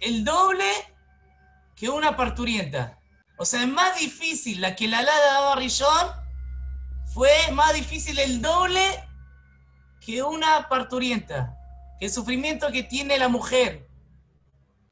[0.00, 0.70] El doble
[1.76, 2.98] que una parturienta.
[3.38, 6.26] O sea, es más difícil la que la alada de Barrillón
[7.12, 8.80] fue más difícil el doble
[10.00, 11.56] que una parturienta,
[11.98, 13.88] que el sufrimiento que tiene la mujer.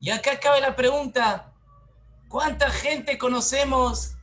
[0.00, 1.52] Y acá cabe la pregunta,
[2.28, 4.16] ¿cuánta gente conocemos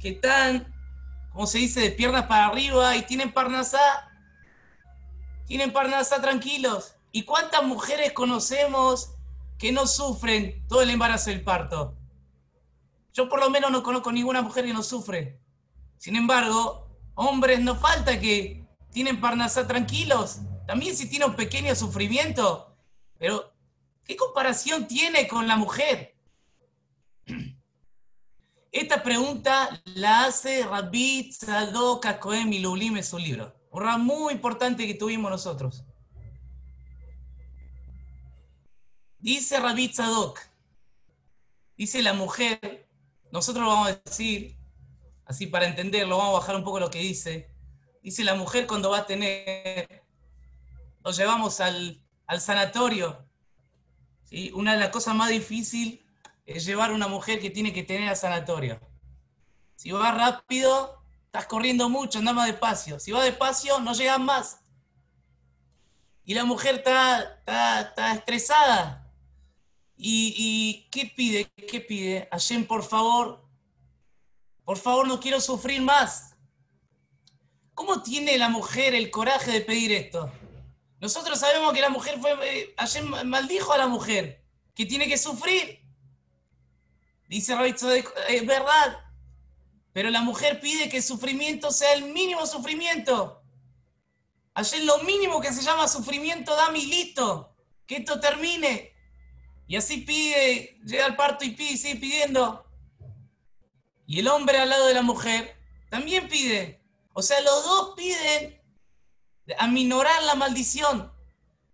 [0.00, 0.72] que están,
[1.32, 4.10] como se dice, de piernas para arriba y tienen parnasá?
[5.50, 6.94] tienen parnasá tranquilos.
[7.10, 9.16] ¿Y cuántas mujeres conocemos
[9.58, 11.96] que no sufren todo el embarazo del parto?
[13.12, 15.40] Yo por lo menos no conozco ninguna mujer que no sufre.
[15.96, 20.38] Sin embargo, hombres no falta que tienen parnasá tranquilos.
[20.68, 22.72] También si tiene un pequeño sufrimiento.
[23.18, 23.52] Pero,
[24.04, 26.14] ¿qué comparación tiene con la mujer?
[28.72, 33.52] Esta pregunta la hace Rabbi Tzadok Cohen Milulim en su libro.
[33.72, 35.84] Un rab muy importante que tuvimos nosotros.
[39.18, 40.38] Dice Rabbi Tzadok,
[41.76, 42.88] dice la mujer,
[43.32, 44.56] nosotros lo vamos a decir,
[45.24, 47.50] así para entenderlo, vamos a bajar un poco lo que dice.
[48.04, 50.04] Dice la mujer cuando va a tener,
[51.04, 53.26] lo llevamos al, al sanatorio.
[54.24, 54.52] ¿sí?
[54.54, 55.99] Una de las cosas más difíciles
[56.56, 58.80] es llevar a una mujer que tiene que tener al sanatorio.
[59.76, 62.98] Si vas rápido, estás corriendo mucho, anda más despacio.
[62.98, 64.60] Si vas despacio, no llegas más.
[66.24, 69.12] Y la mujer está, está, está estresada.
[69.96, 71.50] ¿Y, ¿Y qué pide?
[71.68, 72.28] ¿Qué pide?
[72.32, 73.48] Hashem, por favor,
[74.64, 76.36] por favor, no quiero sufrir más.
[77.74, 80.30] ¿Cómo tiene la mujer el coraje de pedir esto?
[81.00, 85.16] Nosotros sabemos que la mujer fue, eh, Hashem maldijo a la mujer, que tiene que
[85.16, 85.79] sufrir.
[87.30, 87.76] Dice Rabbi
[88.28, 89.04] es verdad,
[89.92, 93.40] pero la mujer pide que el sufrimiento sea el mínimo sufrimiento.
[94.52, 97.54] Ayer lo mínimo que se llama sufrimiento, dame y listo,
[97.86, 98.96] que esto termine.
[99.68, 102.66] Y así pide, llega al parto y pide, sigue pidiendo.
[104.08, 105.56] Y el hombre al lado de la mujer
[105.88, 106.82] también pide.
[107.12, 108.60] O sea, los dos piden
[109.56, 111.12] aminorar la maldición,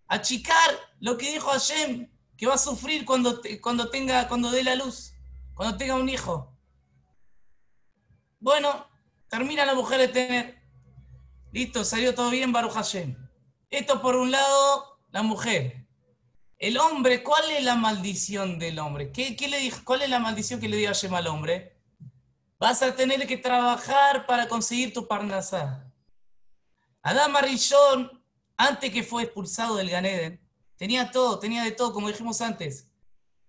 [0.07, 4.75] achicar lo que dijo Hashem, que va a sufrir cuando, cuando tenga, cuando dé la
[4.75, 5.14] luz,
[5.57, 6.55] cuando tenga un hijo.
[8.38, 8.87] Bueno,
[9.29, 10.62] termina la mujer de tener.
[11.51, 13.16] Listo, salió todo bien, Baruch Hashem.
[13.71, 15.87] Esto por un lado, la mujer.
[16.59, 19.11] El hombre, ¿cuál es la maldición del hombre?
[19.11, 19.81] ¿Qué, le dijo?
[19.85, 21.79] ¿Cuál es la maldición que le dio Hashem al hombre?
[22.59, 25.90] Vas a tener que trabajar para conseguir tu parnasá.
[27.03, 28.23] Adán Arishon,
[28.59, 30.40] antes que fue expulsado del Ganeden,
[30.77, 32.90] tenía todo, tenía de todo, como dijimos antes.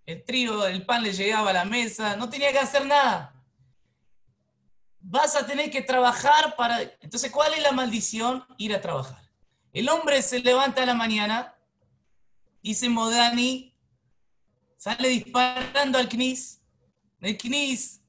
[0.08, 3.36] El trigo, el pan le llegaba a la mesa, no tenía que hacer nada.
[5.02, 6.82] Vas a tener que trabajar para...
[7.02, 8.46] Entonces, ¿cuál es la maldición?
[8.58, 9.22] Ir a trabajar.
[9.74, 11.54] El hombre se levanta a la mañana,
[12.64, 13.76] dice Modani,
[14.78, 16.62] sale disparando al Knis.
[17.20, 18.02] El Knis,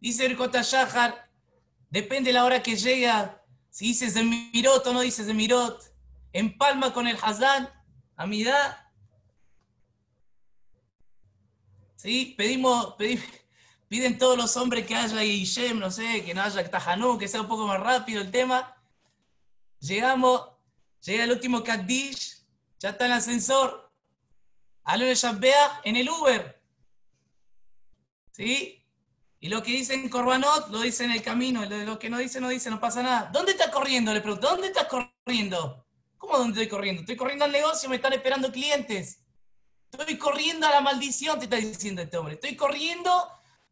[0.00, 1.30] dice Erkota Shahar,
[1.88, 3.40] depende de la hora que llega,
[3.70, 5.80] si dices de Mirot o no dices de Mirot,
[6.32, 7.70] empalma con el Hazán,
[8.16, 8.83] Amidad.
[12.04, 12.34] ¿Sí?
[12.36, 13.18] Pedimos, pedi-
[13.88, 17.40] piden todos los hombres que haya Yishem, no sé, que no haya Tajanú, que sea
[17.40, 18.76] un poco más rápido el tema.
[19.80, 20.50] Llegamos,
[21.00, 22.44] llega el último Kaddish,
[22.78, 23.90] ya está en el ascensor.
[24.82, 26.62] Aló de Shabbeach en el Uber.
[28.32, 28.84] ¿Sí?
[29.40, 32.50] Y lo que dicen Corbanot lo dicen en el camino, lo, que no dice, no
[32.50, 33.30] dice, no pasa nada.
[33.32, 34.12] ¿Dónde estás corriendo?
[34.12, 35.86] Le pregunto, ¿dónde estás corriendo?
[36.18, 37.00] ¿Cómo dónde estoy corriendo?
[37.00, 39.23] Estoy corriendo al negocio, me están esperando clientes.
[39.98, 42.34] Estoy corriendo a la maldición, te está diciendo este hombre.
[42.34, 43.10] Estoy corriendo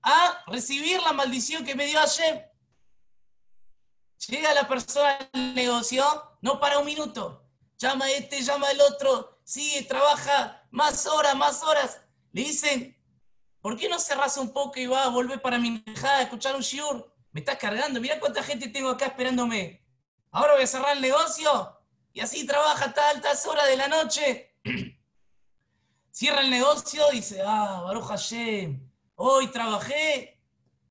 [0.03, 2.49] a recibir la maldición que me dio ayer.
[4.29, 6.05] Llega la persona al negocio,
[6.41, 7.45] no para un minuto.
[7.77, 12.01] Llama a este, llama al otro, sigue, trabaja más horas, más horas.
[12.31, 12.97] Le dicen,
[13.61, 16.55] ¿por qué no cerrás un poco y vas a volver para mi dejada a escuchar
[16.55, 17.13] un shiur?
[17.33, 19.85] Me estás cargando, mira cuánta gente tengo acá esperándome.
[20.31, 21.81] Ahora voy a cerrar el negocio
[22.13, 24.57] y así trabaja hasta altas horas de la noche.
[26.13, 30.39] Cierra el negocio dice, ah, Baruch Hashem, hoy trabajé,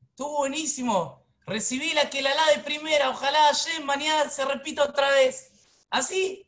[0.10, 5.12] estuvo buenísimo, recibí la que la la de primera, ojalá Hashem mañana se repita otra
[5.12, 5.51] vez.
[5.91, 6.47] Así,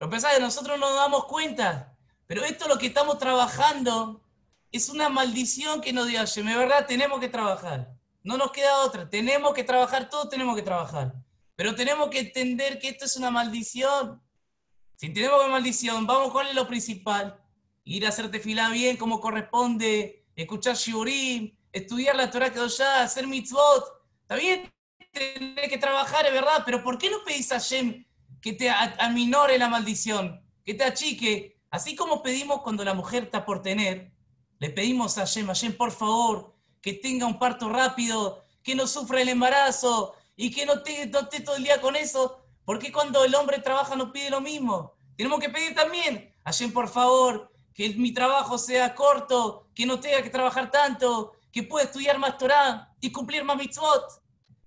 [0.00, 1.96] lo que pasa es que nosotros no nos damos cuenta,
[2.26, 4.20] pero esto lo que estamos trabajando
[4.72, 7.94] es una maldición que nos dio Hashem, de verdad tenemos que trabajar,
[8.24, 11.14] no nos queda otra, tenemos que trabajar, todos tenemos que trabajar,
[11.54, 14.20] pero tenemos que entender que esto es una maldición.
[14.96, 17.40] Si es maldición, vamos con lo principal,
[17.84, 23.84] ir a hacer tefilá bien como corresponde, escuchar shiurim, estudiar la Torah ya, hacer mitzvot.
[24.22, 24.72] Está bien,
[25.12, 28.04] tener que trabajar, es verdad, pero ¿por qué no pedís a Hashem
[28.40, 31.60] que te aminore la maldición, que te achique?
[31.70, 34.12] Así como pedimos cuando la mujer está por tener,
[34.58, 39.20] le pedimos a Hashem, Hashem, por favor, que tenga un parto rápido, que no sufra
[39.20, 42.44] el embarazo y que no, no esté todo el día con eso.
[42.64, 44.94] ¿Por qué cuando el hombre trabaja no pide lo mismo?
[45.16, 50.22] Tenemos que pedir también, Hashem, por favor, que mi trabajo sea corto, que no tenga
[50.22, 54.22] que trabajar tanto, que pueda estudiar más Torah y cumplir más mitzvot.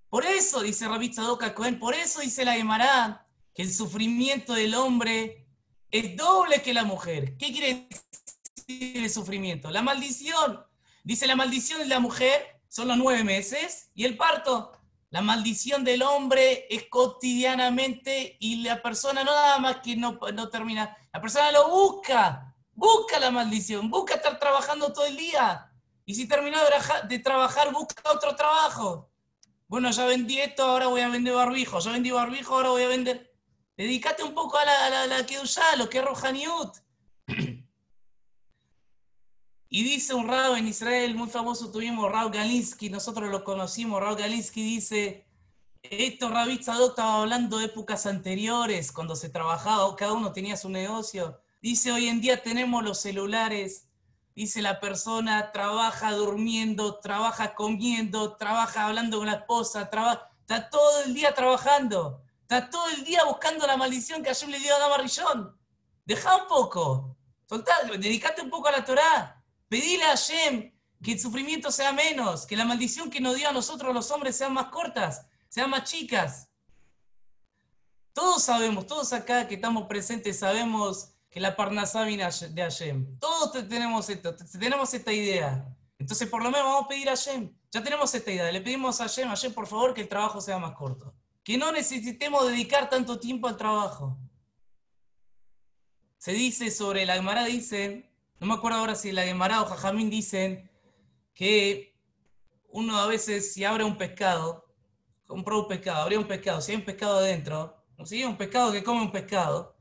[0.09, 4.75] Por eso, dice Rabbi Tzadok Cohen, por eso dice la Gemara, que el sufrimiento del
[4.75, 5.47] hombre
[5.91, 7.37] es doble que la mujer.
[7.37, 9.69] ¿Qué quiere decir el sufrimiento?
[9.69, 10.63] La maldición.
[11.03, 14.71] Dice la maldición de la mujer son los nueve meses y el parto.
[15.09, 20.49] La maldición del hombre es cotidianamente y la persona no nada más que no, no
[20.49, 25.71] termina, la persona lo busca, busca la maldición, busca estar trabajando todo el día.
[26.05, 29.09] Y si terminó de, trabaja- de trabajar, busca otro trabajo.
[29.67, 31.79] Bueno, ya vendí esto, ahora voy a vender barbijo.
[31.79, 33.33] Ya vendí barbijo, ahora voy a vender.
[33.77, 36.75] Dedícate un poco a la, a la Kedushá, lo que es Rohaniut.
[39.69, 44.15] Y dice un rabo en Israel, muy famoso, tuvimos Rav Galinsky, nosotros lo conocimos, Rav
[44.15, 45.25] Galinsky dice,
[45.81, 50.69] esto Rabbi Tzadok estaba hablando de épocas anteriores, cuando se trabajaba, cada uno tenía su
[50.69, 51.42] negocio.
[51.63, 53.87] Dice, hoy en día tenemos los celulares,
[54.35, 61.03] dice la persona trabaja durmiendo, trabaja comiendo, trabaja hablando con la esposa, trabaja, está todo
[61.05, 64.79] el día trabajando, está todo el día buscando la maldición que ayer le dio a
[64.79, 65.57] Dama Rillón.
[66.03, 67.15] Deja un poco,
[67.47, 72.45] soltá, dedicate un poco a la Torá, pedile a Hashem que el sufrimiento sea menos,
[72.45, 75.89] que la maldición que nos dio a nosotros los hombres sean más cortas, sean más
[75.89, 76.49] chicas.
[78.11, 83.17] Todos sabemos, todos acá que estamos presentes sabemos que la Parnasá viene de Hashem.
[83.19, 85.67] Todos te- tenemos esto, te- tenemos esta idea.
[85.97, 87.51] Entonces por lo menos vamos a pedir a Hashem.
[87.71, 90.59] Ya tenemos esta idea, le pedimos a Hashem, Hashem por favor que el trabajo sea
[90.59, 91.15] más corto.
[91.43, 94.17] Que no necesitemos dedicar tanto tiempo al trabajo.
[96.17, 100.09] Se dice sobre la Gemara, dice, no me acuerdo ahora si la Gemara o Jajamín
[100.11, 100.69] dicen
[101.33, 101.99] que
[102.69, 104.65] uno a veces si abre un pescado,
[105.25, 108.83] compró un pescado, abrió un pescado, si hay un pescado adentro, si un pescado que
[108.83, 109.72] come un pescado,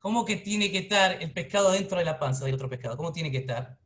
[0.00, 2.96] ¿cómo que tiene que estar el pescado dentro de la panza del otro pescado?
[2.96, 3.78] ¿Cómo tiene que estar?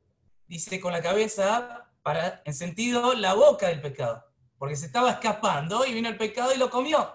[0.46, 4.24] Dice con la cabeza para, en sentido, la boca del pescado,
[4.57, 7.14] porque se estaba escapando y vino el pescado y lo comió.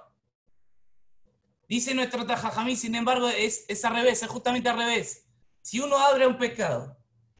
[1.67, 5.27] Dice nuestro Tajajamí, sin embargo, es, es al revés, es justamente al revés.
[5.61, 6.97] Si uno abre un pescado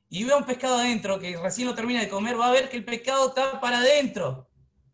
[0.08, 2.78] y ve un pescado adentro que recién lo termina de comer, va a ver que
[2.78, 4.48] el pescado está para adentro.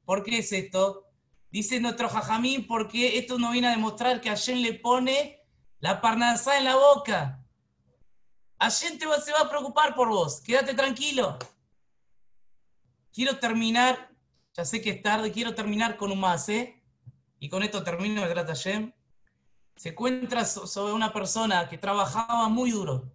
[0.06, 1.06] ¿Por qué es esto?
[1.52, 5.45] Dice nuestro Jajamín, porque esto nos viene a demostrar que Hashem le pone
[5.80, 7.44] la parnasá en la boca.
[8.60, 11.38] Hashem te va- se va a preocupar por vos, quédate tranquilo.
[13.14, 14.10] Quiero terminar,
[14.54, 16.82] ya sé que es tarde, quiero terminar con un más, ¿eh?
[17.40, 18.92] Y con esto termino el Grat Hashem.
[19.76, 23.12] Se encuentra so- sobre una persona que trabajaba muy duro.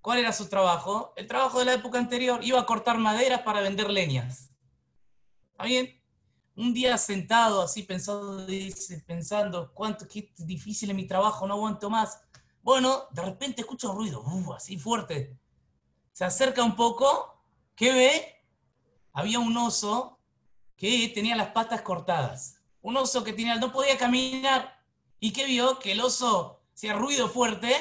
[0.00, 1.12] ¿Cuál era su trabajo?
[1.16, 2.40] El trabajo de la época anterior.
[2.42, 4.50] Iba a cortar maderas para vender leñas.
[5.52, 6.01] ¿Está bien?
[6.54, 11.88] Un día sentado así pensando, dice, pensando, cuánto, qué difícil es mi trabajo, no aguanto
[11.88, 12.20] más.
[12.62, 15.36] Bueno, de repente escucha un ruido, uh, así fuerte.
[16.12, 17.42] Se acerca un poco,
[17.74, 18.44] ¿qué ve?
[19.12, 20.18] Había un oso
[20.76, 22.60] que tenía las patas cortadas.
[22.82, 24.78] Un oso que tenía, no podía caminar.
[25.20, 25.78] ¿Y qué vio?
[25.78, 27.74] Que el oso hacía ruido fuerte,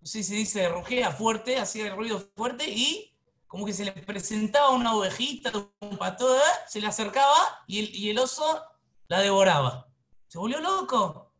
[0.00, 3.13] no sé si se dice rugea fuerte, hacía ruido fuerte y
[3.54, 6.40] como que se le presentaba una ovejita, un pato, ¿eh?
[6.66, 8.64] se le acercaba y el, oso
[9.06, 9.86] la devoraba.
[10.26, 11.32] Se volvió loco.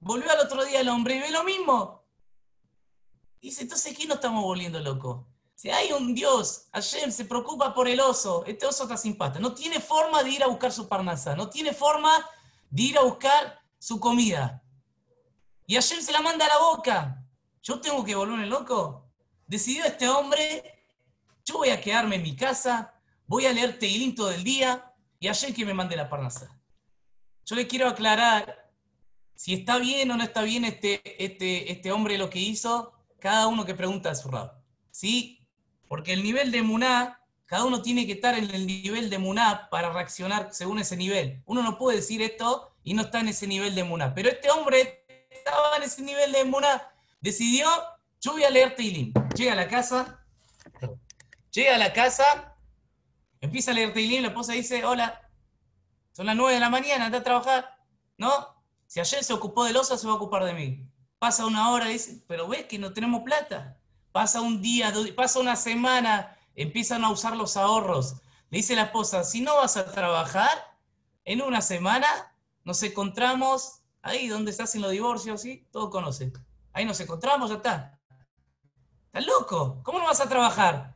[0.00, 2.06] Volvió al otro día el hombre y ve lo mismo.
[3.38, 5.26] Dice, entonces, ¿qué nos estamos volviendo locos?
[5.54, 9.38] Si hay un Dios, Hashem se preocupa por el oso, este oso está sin pata,
[9.38, 12.26] no tiene forma de ir a buscar su parnasa, no tiene forma
[12.70, 14.62] de ir a buscar su comida.
[15.66, 17.22] Y Hashem se la manda a la boca.
[17.62, 19.10] ¿Yo tengo que volverme loco?
[19.46, 20.75] Decidió este hombre,
[21.46, 22.92] yo voy a quedarme en mi casa,
[23.26, 26.50] voy a leer Teilim todo el día y Hashem que me mande la parnasa.
[27.44, 28.68] Yo le quiero aclarar
[29.36, 33.46] si está bien o no está bien este, este, este hombre lo que hizo, cada
[33.46, 34.52] uno que pregunta a su rab.
[34.90, 35.46] ¿Sí?
[35.88, 39.68] Porque el nivel de Muná, cada uno tiene que estar en el nivel de Muná
[39.70, 41.42] para reaccionar según ese nivel.
[41.46, 44.14] Uno no puede decir esto y no está en ese nivel de Muná.
[44.14, 46.90] Pero este hombre estaba en ese nivel de Muná.
[47.20, 47.68] Decidió,
[48.20, 49.12] yo voy a leer Teilim.
[49.36, 50.25] Llega a la casa,
[51.56, 52.54] llega a la casa,
[53.40, 55.22] empieza a leer Teilim, la esposa dice, hola,
[56.12, 57.78] son las 9 de la mañana, anda a trabajar.
[58.18, 58.30] No,
[58.86, 60.86] si ayer se ocupó del oso, se va a ocupar de mí.
[61.18, 63.78] Pasa una hora, dice, pero ves que no tenemos plata.
[64.12, 68.16] Pasa un día, pasa una semana, empiezan a usar los ahorros.
[68.50, 70.76] Le dice la esposa, si no vas a trabajar,
[71.24, 72.06] en una semana
[72.64, 75.66] nos encontramos ahí donde se hacen los divorcios, ¿sí?
[75.72, 76.32] Todos conocen.
[76.72, 77.98] Ahí nos encontramos, ya está.
[79.06, 79.80] ¿Estás loco?
[79.82, 80.95] ¿Cómo no vas a trabajar?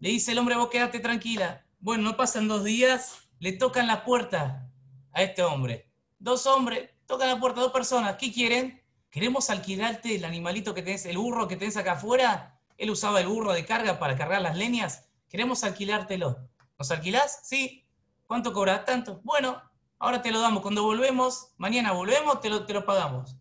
[0.00, 1.64] Le dice el hombre, vos quédate tranquila.
[1.80, 4.70] Bueno, no pasan dos días, le tocan la puerta
[5.12, 5.90] a este hombre.
[6.20, 8.16] Dos hombres, tocan la puerta, dos personas.
[8.16, 8.80] ¿Qué quieren?
[9.10, 12.60] ¿Queremos alquilarte el animalito que tenés, el burro que tenés acá afuera?
[12.76, 15.08] Él usaba el burro de carga para cargar las leñas.
[15.28, 16.48] Queremos alquilártelo.
[16.78, 17.40] ¿Nos alquilás?
[17.42, 17.84] Sí.
[18.26, 18.84] ¿Cuánto cobras?
[18.84, 19.20] Tanto.
[19.24, 19.60] Bueno,
[19.98, 20.62] ahora te lo damos.
[20.62, 23.36] Cuando volvemos, mañana volvemos, te lo, te lo pagamos.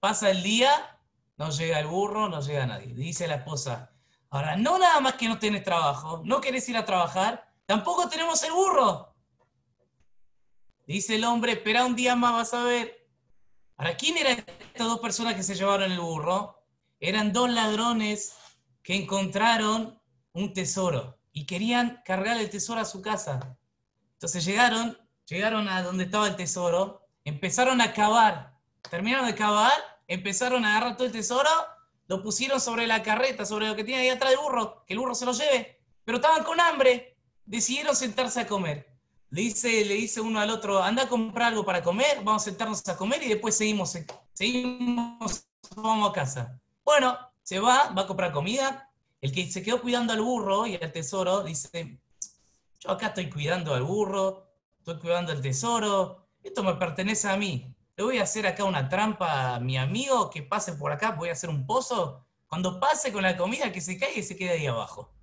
[0.00, 0.98] Pasa el día,
[1.36, 2.94] no llega el burro, no llega nadie.
[2.94, 3.91] Dice la esposa,
[4.32, 8.42] ahora, no nada más que no tenés trabajo, no querés ir a trabajar, tampoco tenemos
[8.42, 9.14] el burro.
[10.86, 13.08] Dice el hombre, espera un día más, vas a ver.
[13.76, 16.64] Ahora, ¿quién eran estas dos personas que se llevaron el burro?
[16.98, 18.34] Eran dos ladrones
[18.82, 20.00] que encontraron
[20.32, 23.58] un tesoro y querían cargar el tesoro a su casa.
[24.14, 28.54] Entonces llegaron, llegaron a donde estaba el tesoro, empezaron a cavar,
[28.88, 29.72] terminaron de cavar,
[30.06, 31.50] empezaron a agarrar todo el tesoro,
[32.12, 34.98] lo pusieron sobre la carreta, sobre lo que tiene ahí atrás del burro, que el
[34.98, 38.86] burro se lo lleve, pero estaban con hambre, decidieron sentarse a comer.
[39.30, 42.44] Le dice, le dice uno al otro, anda a comprar algo para comer, vamos a
[42.44, 43.96] sentarnos a comer y después seguimos,
[44.34, 46.60] seguimos, vamos a casa.
[46.84, 48.90] Bueno, se va, va a comprar comida.
[49.22, 51.98] El que se quedó cuidando al burro y al tesoro dice,
[52.80, 54.50] yo acá estoy cuidando al burro,
[54.80, 57.74] estoy cuidando el tesoro, esto me pertenece a mí.
[58.02, 61.32] Voy a hacer acá una trampa a mi amigo que pase por acá, voy a
[61.32, 62.26] hacer un pozo.
[62.46, 65.14] Cuando pase con la comida, que se caiga y se quede ahí abajo.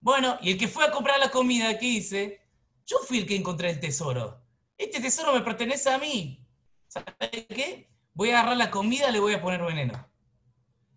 [0.00, 2.42] Bueno, y el que fue a comprar la comida, ¿qué dice?
[2.86, 4.42] Yo fui el que encontré el tesoro.
[4.76, 6.46] Este tesoro me pertenece a mí.
[6.88, 7.88] ¿Sabe qué?
[8.12, 10.08] Voy a agarrar la comida, le voy a poner veneno.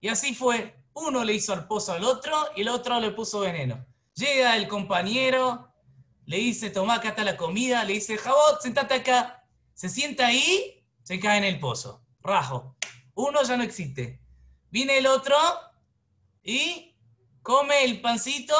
[0.02, 0.76] Y así fue.
[0.94, 3.86] Uno le hizo al pozo al otro y el otro le puso veneno.
[4.16, 5.74] Llega el compañero,
[6.26, 9.45] le dice, toma, acá está la comida, le dice, Jabot, sentate acá.
[9.76, 12.02] Se sienta ahí, se cae en el pozo.
[12.22, 12.76] Rajo.
[13.14, 14.20] Uno ya no existe.
[14.72, 15.38] Viene el otro
[16.42, 16.96] y
[17.44, 18.56] come el pancito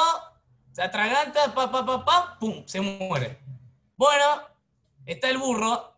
[0.76, 3.40] se atraganta, pa, pa, pa, pum, se muere.
[3.96, 4.42] Bueno,
[5.06, 5.96] está el burro.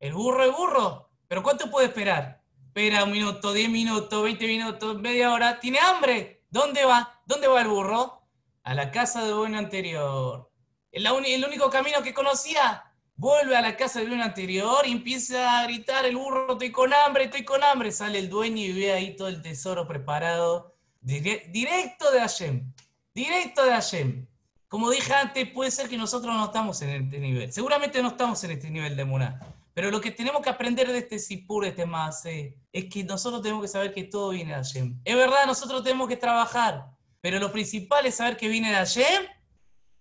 [0.00, 1.10] El burro es burro.
[1.28, 2.42] Pero ¿cuánto puede esperar?
[2.66, 5.60] Espera un minuto, diez minutos, veinte minutos, media hora.
[5.60, 6.42] ¿Tiene hambre?
[6.50, 7.22] ¿Dónde va?
[7.24, 8.26] ¿Dónde va el burro?
[8.64, 10.50] A la casa de dueño anterior.
[10.90, 11.06] El
[11.44, 12.89] único camino que conocía.
[13.20, 16.90] Vuelve a la casa del dueño anterior y empieza a gritar el burro, estoy con
[16.94, 17.92] hambre, estoy con hambre.
[17.92, 20.74] Sale el dueño y ve ahí todo el tesoro preparado.
[21.02, 22.72] Directo de Hashem.
[23.14, 24.26] Directo de Hashem.
[24.68, 27.52] Como dije antes, puede ser que nosotros no estamos en este nivel.
[27.52, 29.38] Seguramente no estamos en este nivel de Muná.
[29.74, 32.54] Pero lo que tenemos que aprender de este Sipur, este más, es
[32.86, 34.98] que nosotros tenemos que saber que todo viene de Hashem.
[35.04, 36.86] Es verdad, nosotros tenemos que trabajar,
[37.20, 39.26] pero lo principal es saber que viene de Hashem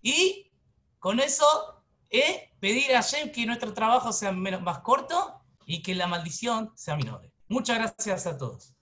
[0.02, 0.54] y
[1.00, 5.96] con eso es pedir a Hashem que nuestro trabajo sea menos, más corto y que
[5.96, 7.30] la maldición sea menor.
[7.48, 8.74] Muchas gracias a todos.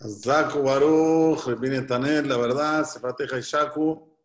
[0.00, 4.16] Zaku Baruch, Repine Tanel, la verdad, Sefateja y Shaku,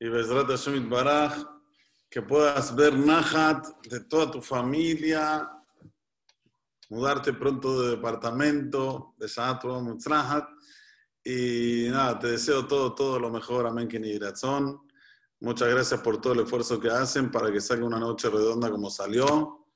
[0.00, 1.44] y Bezrat Hashem Baraj,
[2.10, 5.48] que puedas ver Nahat de toda tu familia,
[6.88, 10.48] mudarte pronto de departamento, de Shatu Mutzrahat,
[11.24, 14.85] y nada, te deseo todo, todo lo mejor, amén, que ni razón.
[15.40, 18.90] Muchas gracias por todo el esfuerzo que hacen para que salga una noche redonda como
[18.90, 19.66] salió.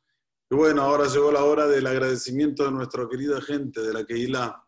[0.48, 4.64] Y bueno, ahora llegó la hora del agradecimiento de nuestra querida gente de la Keilah.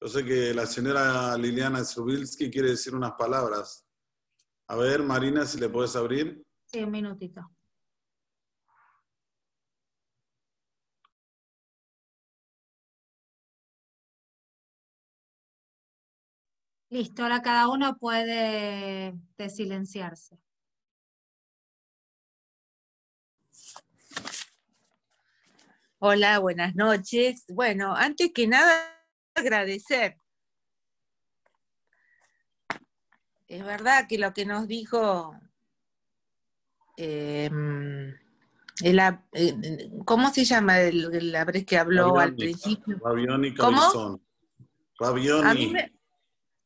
[0.00, 3.86] Yo sé que la señora Liliana Strubilski quiere decir unas palabras.
[4.66, 6.42] A ver, Marina, si le puedes abrir.
[6.64, 7.42] Sí, un minutito.
[16.90, 20.36] Listo, ahora cada uno puede desilenciarse.
[26.00, 27.44] Hola, buenas noches.
[27.48, 28.92] Bueno, antes que nada,
[29.36, 30.16] agradecer.
[33.46, 35.38] Es verdad que lo que nos dijo,
[36.96, 37.50] eh,
[38.82, 42.98] el, eh, ¿cómo se llama el, el que habló al principio?
[42.98, 44.20] Rabioni ¿Cómo?
[44.98, 45.48] Rabioni.
[45.48, 45.99] A mí me,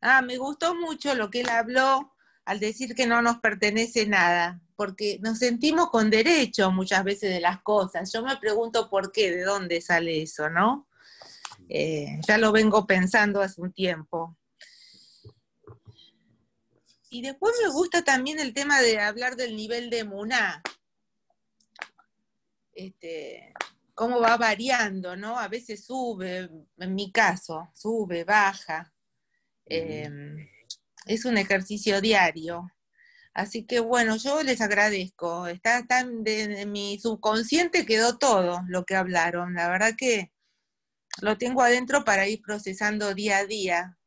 [0.05, 4.61] ah, me gustó mucho lo que él habló al decir que no nos pertenece nada,
[4.77, 8.13] porque nos sentimos con derecho muchas veces de las cosas.
[8.13, 10.87] Yo me pregunto por qué, de dónde sale eso, ¿no?
[11.69, 14.37] Eh, ya lo vengo pensando hace un tiempo.
[17.09, 20.63] Y después me gusta también el tema de hablar del nivel de Muná.
[22.73, 23.55] Este,
[23.95, 25.39] cómo va variando, ¿no?
[25.39, 28.93] A veces sube, en mi caso, sube, baja.
[29.67, 30.11] Eh,
[31.07, 32.71] es un ejercicio diario.
[33.33, 35.47] Así que bueno, yo les agradezco.
[35.49, 39.55] Está tan de, mi subconsciente quedó todo lo que hablaron.
[39.55, 40.33] La verdad que
[41.21, 43.99] lo tengo adentro para ir procesando día a día.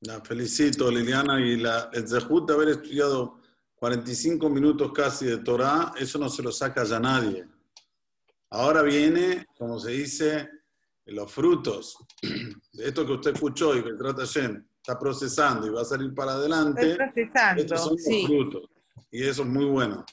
[0.00, 3.40] La felicito, Liliana, y la, el zehut de haber estudiado
[3.76, 7.46] 45 minutos casi de Torah, eso no se lo saca ya nadie.
[8.50, 10.50] Ahora viene, como se dice,
[11.06, 11.96] los frutos
[12.72, 16.14] de esto que usted escuchó y que trata Shem está procesando y va a salir
[16.14, 16.92] para adelante.
[16.92, 18.26] Estoy procesando, estos son los sí.
[18.26, 18.70] frutos.
[19.10, 20.04] Y eso es muy bueno.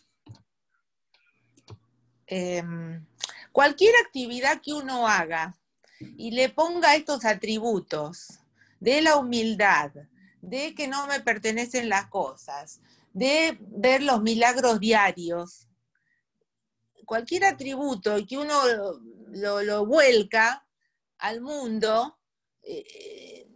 [2.27, 3.05] Em,
[3.51, 5.55] cualquier actividad que uno haga
[5.99, 8.39] y le ponga estos atributos
[8.79, 9.91] de la humildad,
[10.41, 12.81] de que no me pertenecen las cosas,
[13.13, 15.67] de ver los milagros diarios,
[17.05, 18.53] cualquier atributo que uno
[19.31, 20.65] lo, lo vuelca
[21.24, 22.19] al mundo,
[22.61, 23.47] eh,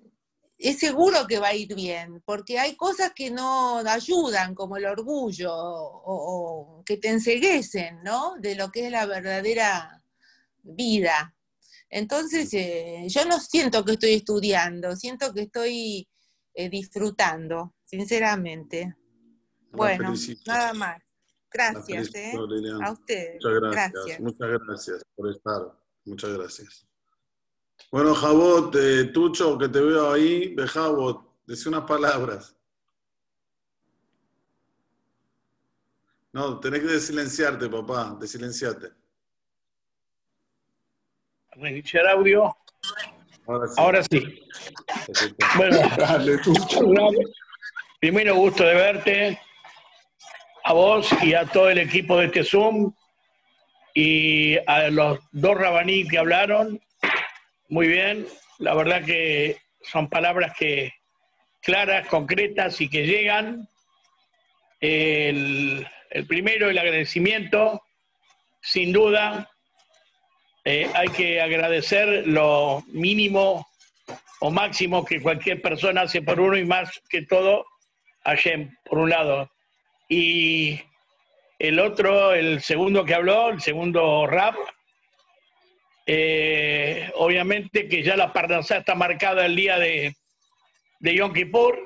[0.58, 4.86] es seguro que va a ir bien, porque hay cosas que no ayudan, como el
[4.86, 8.36] orgullo, o, o que te enseguecen, ¿no?
[8.40, 10.02] De lo que es la verdadera
[10.64, 11.36] vida.
[11.90, 16.08] Entonces, eh, yo no siento que estoy estudiando, siento que estoy
[16.54, 18.96] eh, disfrutando, sinceramente.
[19.72, 20.52] La Bueno, felicito.
[20.52, 21.02] nada más.
[21.52, 22.34] Gracias, ¿eh?
[22.82, 23.36] A ustedes.
[23.42, 23.92] Muchas gracias.
[23.94, 24.20] Gracias.
[24.22, 25.62] Muchas gracias por estar.
[26.06, 26.87] Muchas gracias.
[27.92, 32.56] Bueno, Jabot, eh, Tucho, que te veo ahí, de Jabot, decí unas palabras.
[36.34, 38.90] No, tenés que desilenciarte, papá, desilenciate.
[41.54, 42.56] Reiniciar audio.
[43.48, 43.74] Ahora sí.
[43.78, 44.46] Ahora sí.
[45.56, 46.82] Bueno, Dale, Tucho.
[48.00, 49.40] primero gusto de verte,
[50.66, 52.94] a vos y a todo el equipo de este Zoom
[53.96, 56.80] y a los dos rabaní que hablaron.
[57.70, 58.26] Muy bien,
[58.60, 60.94] la verdad que son palabras que
[61.62, 63.68] claras, concretas y que llegan.
[64.80, 65.86] El,
[66.30, 67.82] primero, el agradecimiento,
[68.62, 69.50] sin duda.
[70.64, 73.68] Eh, hay que agradecer lo mínimo
[74.40, 77.66] o máximo que cualquier persona hace por uno y más que todo
[78.24, 79.52] a Shem, por un lado.
[80.08, 80.80] Y
[81.60, 84.56] el otro, el segundo que habló, el segundo rap,
[86.10, 90.16] eh, obviamente que ya la Parnasá está marcada el día de,
[91.00, 91.78] de Yom Kippur,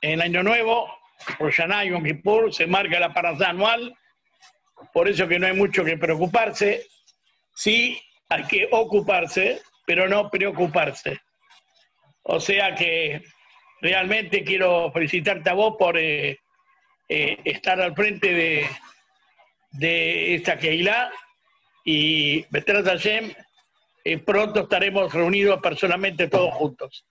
[0.00, 0.88] en Año Nuevo,
[1.38, 3.94] por Yaná, Yom Kippur, se marca la Parnasá anual,
[4.94, 6.86] por eso que no hay mucho que preocuparse.
[7.54, 8.00] Sí,
[8.30, 11.20] hay que ocuparse, pero no preocuparse.
[12.22, 13.22] O sea que
[13.82, 16.38] realmente quiero felicitarte a vos por eh,
[17.08, 18.66] eh, estar al frente de,
[19.72, 21.10] de esta Keilah
[21.84, 23.32] y Betras Hashem,
[24.04, 27.04] eh, pronto estaremos reunidos personalmente todos juntos.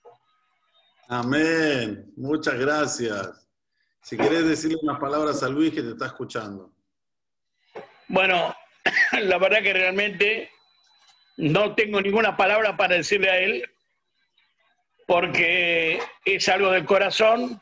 [1.08, 2.12] Amén.
[2.16, 3.48] Muchas gracias.
[4.02, 6.72] Si querés decirle unas palabras a Luis que te está escuchando.
[8.08, 8.56] Bueno,
[9.22, 10.50] la verdad que realmente
[11.38, 13.64] no tengo ninguna palabra para decirle a él,
[15.06, 17.62] porque es algo del corazón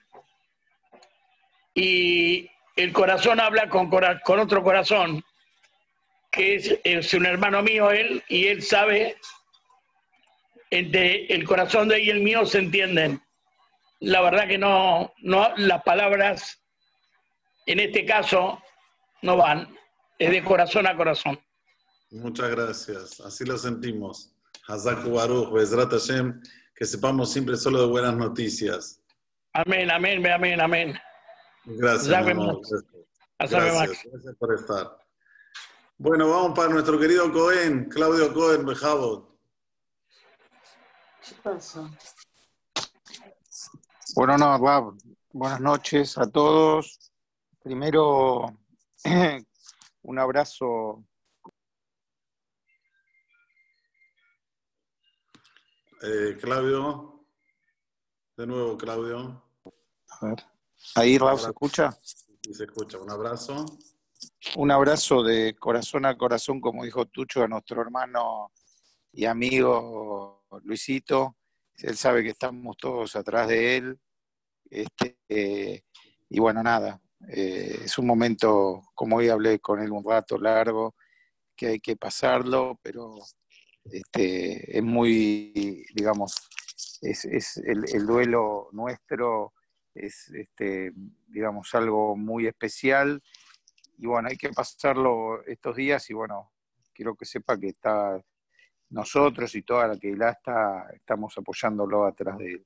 [1.73, 5.23] y el corazón habla con, cora- con otro corazón,
[6.31, 9.17] que es, es un hermano mío él, y él sabe,
[10.71, 13.21] entre el corazón de él y el mío se entienden.
[13.99, 16.61] La verdad que no, no las palabras
[17.65, 18.61] en este caso
[19.21, 19.75] no van,
[20.17, 21.39] es de corazón a corazón.
[22.11, 23.19] Muchas gracias.
[23.19, 24.33] Así lo sentimos.
[24.67, 26.41] Hazaku Baruch, Bezrat Hashem,
[26.73, 29.01] que sepamos siempre solo de buenas noticias.
[29.53, 30.99] Amén, amén, amén, amén.
[31.65, 32.69] Gracias, Max.
[33.39, 34.97] Gracias, gracias por estar.
[36.01, 39.37] Bueno, vamos para nuestro querido Cohen, Claudio Cohen, Bejabot.
[44.15, 44.93] Bueno, no, Rab,
[45.33, 47.11] buenas noches a todos.
[47.61, 48.45] Primero,
[50.03, 51.03] un abrazo.
[56.01, 57.25] Eh, Claudio.
[58.37, 59.43] De nuevo, Claudio.
[60.21, 60.45] A ver,
[60.95, 61.89] ahí, Rab, ¿se escucha?
[62.43, 62.97] Y se escucha.
[62.99, 63.65] Un abrazo.
[64.55, 68.51] Un abrazo de corazón a corazón, como dijo Tucho, a nuestro hermano
[69.11, 71.37] y amigo Luisito.
[71.77, 73.99] Él sabe que estamos todos atrás de él.
[74.69, 75.83] Este, eh,
[76.29, 80.95] y bueno, nada, eh, es un momento, como hoy hablé con él un rato largo,
[81.55, 83.17] que hay que pasarlo, pero
[83.85, 86.35] este, es muy, digamos,
[87.01, 89.53] es, el duelo nuestro
[89.93, 90.91] es, este,
[91.27, 93.21] digamos, algo muy especial.
[93.99, 96.53] Y bueno, hay que pasarlo estos días y bueno,
[96.93, 98.19] quiero que sepa que está
[98.91, 102.65] nosotros y toda la que está, estamos apoyándolo atrás de él.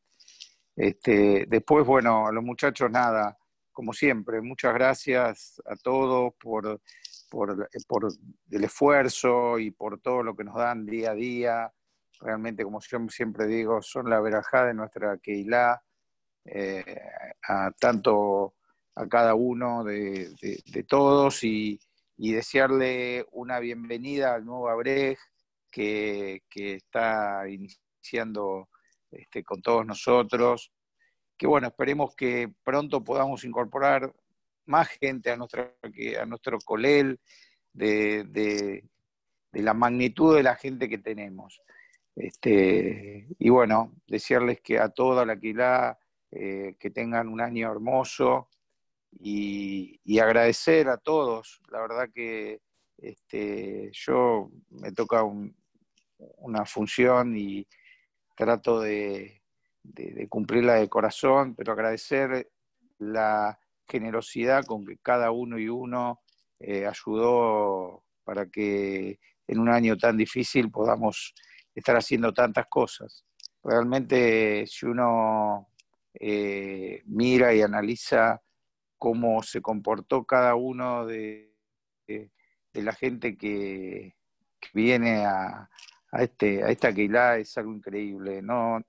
[0.75, 3.36] Este, después, bueno, a los muchachos, nada,
[3.71, 6.81] como siempre, muchas gracias a todos por,
[7.29, 8.07] por, por
[8.51, 11.73] el esfuerzo y por todo lo que nos dan día a día.
[12.19, 15.81] Realmente, como yo siempre digo, son la verajá de nuestra Keilah,
[16.45, 17.01] eh,
[17.47, 18.53] a tanto
[18.95, 20.33] a cada uno de,
[20.87, 21.79] todos y,
[22.17, 25.17] desearle una bienvenida al nuevo Abrej
[25.71, 28.69] que, que está iniciando
[29.11, 30.71] este, con todos nosotros.
[31.37, 34.13] Que bueno, esperemos que pronto podamos incorporar
[34.65, 35.73] más gente a, nuestra,
[36.21, 37.19] a nuestro colel,
[37.73, 38.83] de, de-
[39.53, 41.61] de la magnitud de la gente que tenemos.
[42.15, 45.99] Este, y bueno, desearles que a toda la Quilá
[46.31, 48.49] eh, que tengan un año hermoso
[49.20, 51.61] y, agradecer a todos.
[51.70, 52.61] La verdad que
[52.97, 55.55] este, yo me toca un-
[56.38, 57.68] una función y
[58.36, 59.41] trato de
[60.30, 62.49] cumplirla de corazón, pero agradecer
[62.99, 66.22] la generosidad con que cada uno y uno
[66.59, 71.34] eh, ayudó para que en un año tan difícil podamos
[71.76, 73.26] estar haciendo tantas cosas.
[73.64, 75.70] Realmente, si uno
[76.14, 78.41] eh, mira y analiza
[79.04, 81.51] cómo se comportó cada uno de,
[82.72, 84.16] la gente que,
[84.74, 85.70] viene a,
[86.14, 88.41] este, esta Keilah, es algo increíble.
[88.41, 88.82] No,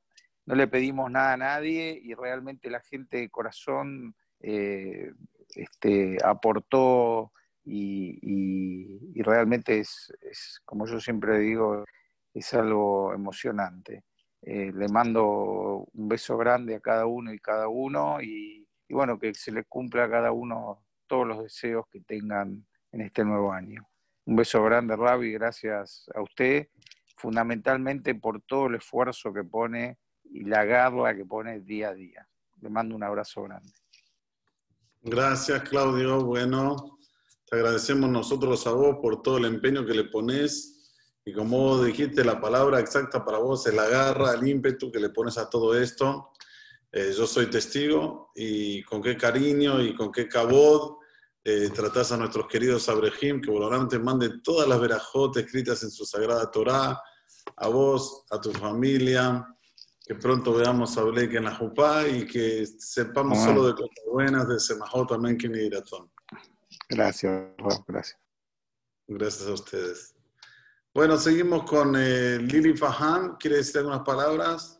[0.46, 5.10] le pedimos nada a nadie y realmente la gente de corazón eh,
[5.48, 7.32] este, aportó
[7.64, 11.84] y, realmente es, es, como yo siempre digo,
[12.32, 14.04] es algo emocionante.
[14.42, 18.53] Eh, le mando un beso grande a cada uno y cada uno y,
[18.94, 23.00] y bueno, que se les cumpla a cada uno todos los deseos que tengan en
[23.00, 23.88] este nuevo año.
[24.24, 26.68] Un beso grande, Ravi, gracias a usted,
[27.16, 32.28] fundamentalmente por todo el esfuerzo que pone y la garra que pone día a día.
[32.60, 33.72] Le mando un abrazo grande.
[35.02, 36.24] Gracias, Claudio.
[36.24, 37.00] Bueno,
[37.46, 40.92] te agradecemos nosotros a vos por todo el empeño que le pones.
[41.24, 45.10] Y como dijiste, la palabra exacta para vos es la garra, el ímpetu que le
[45.10, 46.30] pones a todo esto.
[46.96, 50.98] Eh, yo soy testigo y con qué cariño y con qué cabod
[51.42, 56.04] eh, tratás a nuestros queridos Abrehim, que volante mande todas las verajot escritas en su
[56.04, 57.02] sagrada Torá,
[57.56, 59.44] a vos, a tu familia,
[60.06, 64.46] que pronto veamos a Blake en la Jupá y que sepamos solo de cosas buenas,
[64.46, 65.68] de Semajot también, que ni.
[66.88, 67.42] Gracias,
[67.88, 68.18] gracias.
[69.08, 70.14] Gracias a ustedes.
[70.94, 73.34] Bueno, seguimos con eh, Lili Fahan.
[73.36, 74.73] ¿Quiere decir algunas palabras?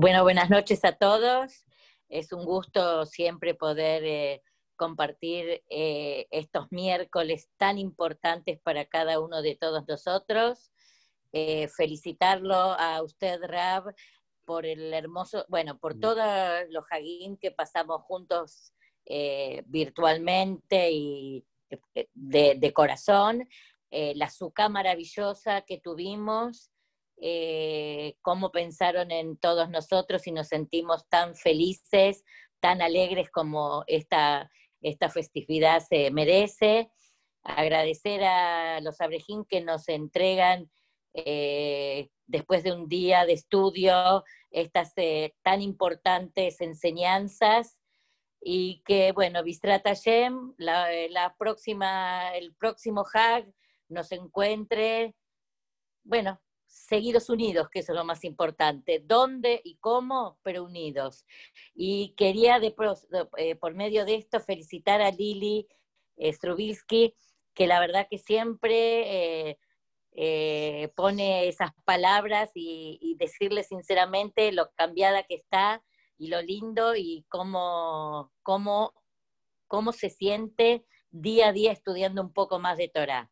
[0.00, 1.66] Bueno, buenas noches a todos.
[2.08, 4.42] Es un gusto siempre poder eh,
[4.76, 10.70] compartir eh, estos miércoles tan importantes para cada uno de todos nosotros.
[11.32, 13.92] Eh, felicitarlo a usted, Rab,
[14.44, 16.24] por el hermoso, bueno, por todos
[16.70, 18.72] los Hagim que pasamos juntos
[19.66, 21.44] virtualmente y
[22.14, 23.48] de, de corazón,
[23.90, 26.70] la suca maravillosa que tuvimos,
[27.20, 32.24] eh, cómo pensaron en todos nosotros y nos sentimos tan felices,
[32.60, 34.50] tan alegres como esta,
[34.80, 36.90] esta festividad se merece.
[37.42, 40.70] Agradecer a los abrejín que nos entregan
[41.14, 47.78] eh, después de un día de estudio estas eh, tan importantes enseñanzas
[48.40, 53.52] y que, bueno, Bistrat Hashem, la, próxima, el próximo Hag
[53.88, 55.14] nos encuentre,
[56.04, 56.40] bueno,
[56.86, 59.02] seguidos unidos, que eso es lo más importante.
[59.04, 60.38] ¿Dónde y cómo?
[60.42, 61.24] Pero unidos.
[61.74, 62.74] Y quería, de,
[63.36, 65.66] eh, por medio de esto, felicitar a Lili
[66.16, 67.14] eh, Strubilski,
[67.54, 69.58] que la verdad que siempre eh,
[70.12, 75.82] eh, pone esas palabras y, y, decirle sinceramente lo cambiada que está
[76.16, 78.92] y lo lindo y cómo, cómo,
[79.68, 83.30] cómo se siente día a día estudiando un poco más de Torah.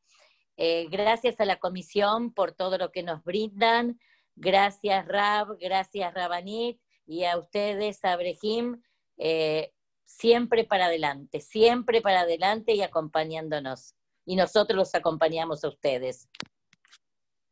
[0.57, 4.01] Eh, gracias a la comisión por todo lo que nos brindan.
[4.37, 8.83] Gracias, Rab, gracias, Rabanit, y a ustedes, Abrehim,
[9.17, 9.73] eh,
[10.05, 13.95] siempre para adelante, siempre para adelante y acompañándonos.
[14.25, 16.29] Y nosotros los acompañamos a ustedes.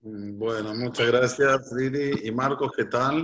[0.01, 2.27] Bueno, muchas gracias, Lili.
[2.27, 3.23] Y Marcos, ¿qué tal?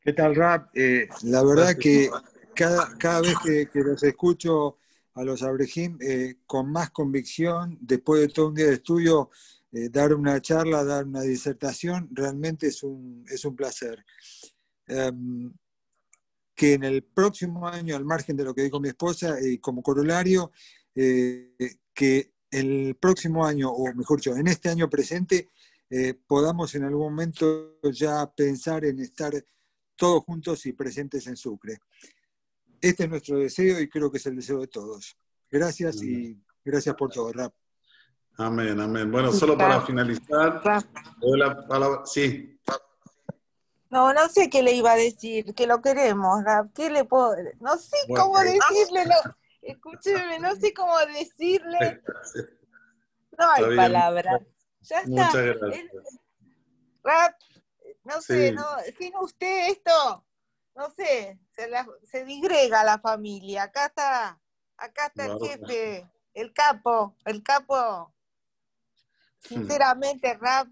[0.00, 0.70] ¿Qué tal, Rap?
[0.74, 2.10] Eh, la verdad que
[2.54, 4.78] cada, cada vez que, que los escucho
[5.18, 9.30] a los Abrejim eh, con más convicción, después de todo un día de estudio,
[9.72, 14.04] eh, dar una charla, dar una disertación, realmente es un, es un placer.
[14.88, 15.52] Um,
[16.54, 19.82] que en el próximo año, al margen de lo que dijo mi esposa, y como
[19.82, 20.50] corolario,
[20.94, 21.54] eh,
[21.94, 25.50] que el próximo año, o mejor dicho, en este año presente,
[25.90, 29.32] eh, podamos en algún momento ya pensar en estar
[29.96, 31.78] todos juntos y presentes en Sucre.
[32.80, 35.16] Este es nuestro deseo y creo que es el deseo de todos.
[35.50, 37.52] Gracias y gracias por todo, Rap.
[38.36, 39.10] Amén, amén.
[39.10, 40.62] Bueno, solo para finalizar,
[41.20, 42.02] doy la palabra.
[42.04, 42.56] Sí.
[43.90, 46.70] No, no sé qué le iba a decir, que lo queremos, Rap.
[46.74, 47.34] ¿Qué le puedo.?
[47.60, 49.06] No sé bueno, cómo decirle.
[49.06, 49.14] No.
[49.62, 52.02] Escúcheme, no sé cómo decirle.
[53.36, 54.42] No hay palabras.
[54.82, 55.08] Ya está.
[55.08, 55.90] Muchas gracias.
[57.02, 57.34] Rap,
[58.04, 58.54] no sé, sí.
[58.54, 58.64] no,
[58.96, 60.24] sin usted esto
[60.78, 63.64] no sé, se, la- se digrega la familia.
[63.64, 64.40] Acá está,
[64.76, 68.14] acá está el jefe, el capo, el capo.
[69.40, 70.68] Sinceramente, Rap,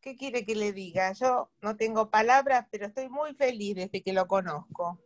[0.00, 1.12] ¿qué quiere que le diga?
[1.12, 4.98] Yo no tengo palabras, pero estoy muy feliz desde que lo conozco.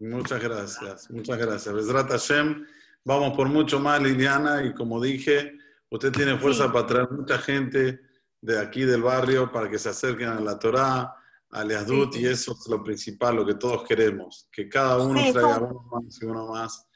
[0.00, 1.74] Muchas gracias, muchas gracias.
[1.74, 2.66] Besrat Hashem,
[3.04, 5.52] vamos por mucho más, Liliana, y como dije,
[5.90, 6.72] usted tiene fuerza Sí.
[6.72, 8.00] para traer mucha gente
[8.40, 11.14] de aquí del barrio para que se acerquen a la Torá,
[11.52, 12.20] al Yahdut, Sí.
[12.22, 15.64] y eso es lo principal, lo que todos queremos, que cada uno Sí, traiga son-
[15.64, 16.88] uno más y uno más,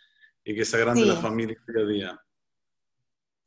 [0.44, 1.08] y que se agrande Sí.
[1.08, 2.20] la familia día a día.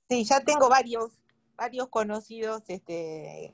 [0.09, 1.11] Sí, ya tengo varios,
[1.57, 3.53] varios conocidos este,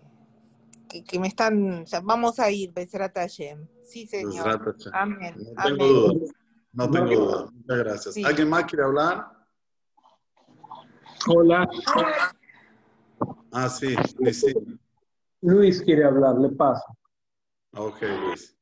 [0.90, 3.68] que, que me están, ya vamos a ir, Besrat Hashem.
[3.84, 4.44] Sí, señor.
[4.64, 4.92] Hashem.
[4.94, 5.78] Amén, No amén.
[5.78, 6.34] tengo duda,
[6.74, 7.52] no tengo duda.
[7.54, 8.14] Muchas gracias.
[8.16, 8.24] Sí.
[8.26, 9.32] ¿Alguien más quiere hablar?
[11.28, 11.68] Hola,
[13.52, 14.54] Ah, sí, Luis, sí.
[15.42, 16.84] Luis quiere hablar, le paso.
[17.78, 18.58] Ok, Luis.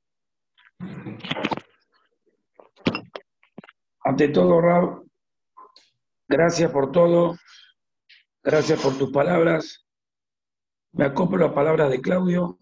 [4.04, 5.06] Ante todo, Rab,
[6.28, 7.38] gracias por todo,
[8.44, 9.86] gracias por tus palabras.
[10.94, 12.60] Me acoplo a palabras de Claudio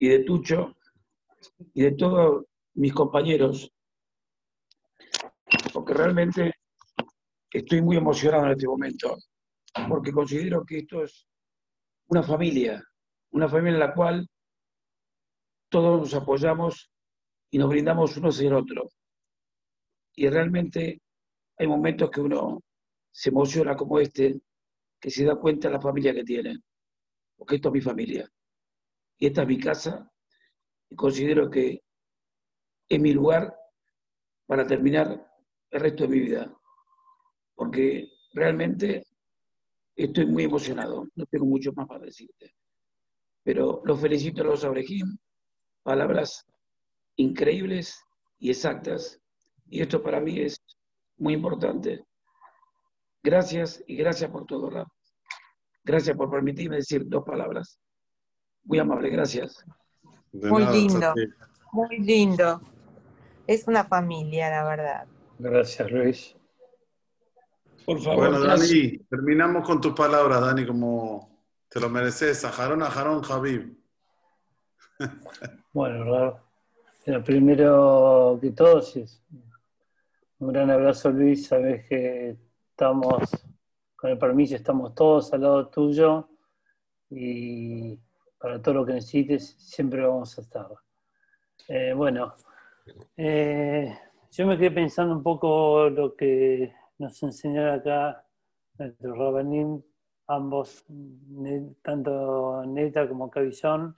[0.00, 0.76] y de Tucho
[1.74, 2.44] y de todos
[2.74, 3.72] mis compañeros,
[5.72, 6.54] porque realmente
[7.52, 9.16] estoy muy emocionado en este momento,
[9.88, 11.28] porque considero que esto es
[12.08, 12.82] una familia,
[13.30, 14.28] una familia en la cual
[15.72, 16.92] todos nos apoyamos
[17.50, 18.90] y nos brindamos uno hacia el otro.
[20.14, 21.00] Y realmente
[21.56, 22.60] hay momentos que uno
[23.10, 24.38] se emociona como este,
[25.00, 26.58] que se da cuenta de la familia que tiene,
[27.36, 28.28] porque esto es mi familia.
[29.18, 30.12] Y esta es mi casa
[30.90, 31.82] y considero que
[32.86, 33.56] es mi lugar
[34.46, 35.26] para terminar
[35.70, 36.54] el resto de mi vida,
[37.54, 39.06] porque realmente
[39.96, 42.54] estoy muy emocionado, no tengo mucho más para decirte,
[43.42, 45.16] pero los felicito a los Abrejim,
[45.82, 46.46] palabras
[47.16, 48.02] increíbles
[48.38, 49.22] y exactas
[49.72, 50.60] y esto para mí es
[51.16, 52.04] muy importante.
[53.22, 54.86] Gracias y gracias por todo, Rab.
[55.82, 57.78] Gracias por permitirme decir dos palabras.
[58.64, 59.64] Muy amable, gracias.
[60.30, 61.14] De Muy nada, lindo.
[61.72, 62.60] Muy lindo.
[63.46, 65.06] Es una familia, la verdad.
[65.38, 66.36] Gracias, Luis.
[67.86, 68.68] Por favor, Bueno, gracias.
[68.68, 72.44] Dani, terminamos con tus palabras, Dani, como te lo mereces.
[72.44, 73.74] Ajarón, ajarón, Javib.
[75.72, 76.38] Bueno,
[77.06, 78.82] lo primero que todo,
[80.38, 81.46] un gran abrazo, Luis.
[81.46, 82.36] Sabes que
[82.68, 83.46] estamos,
[83.96, 86.28] con el permiso, estamos todos al lado tuyo
[87.08, 87.98] y
[88.38, 90.66] para todo lo que necesites, siempre vamos a estar.
[91.68, 92.34] Eh, bueno,
[93.16, 93.96] eh,
[94.30, 98.26] yo me quedé pensando un poco lo que nos enseñaron acá
[98.76, 99.82] nuestros Rabanim,
[100.26, 100.84] ambos,
[101.80, 103.96] tanto Neta como Cabizón.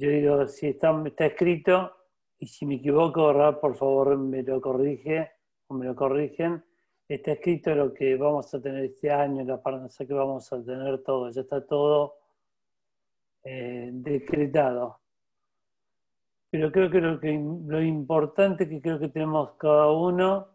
[0.00, 1.94] Yo digo, si está, escrito,
[2.38, 5.30] y si me equivoco, por favor me lo corrige,
[5.66, 6.64] o me lo corrigen.
[7.06, 11.02] Está escrito lo que vamos a tener este año, la parnasa que vamos a tener
[11.02, 12.14] todo, ya está todo
[13.44, 15.00] eh, decretado.
[16.48, 20.48] Pero creo que lo, que lo importante que creo que tenemos cada uno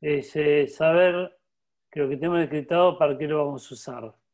[0.00, 1.38] es eh, saber
[1.88, 4.25] que lo que tenemos decretado, para qué lo vamos a usar.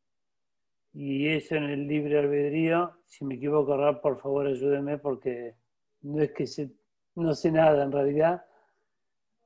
[0.94, 5.54] Y eso en el libre albedrío, si me equivoco, Rab, por favor ayúdeme, porque
[6.02, 6.72] no es que se-
[7.14, 8.44] no sé nada en realidad,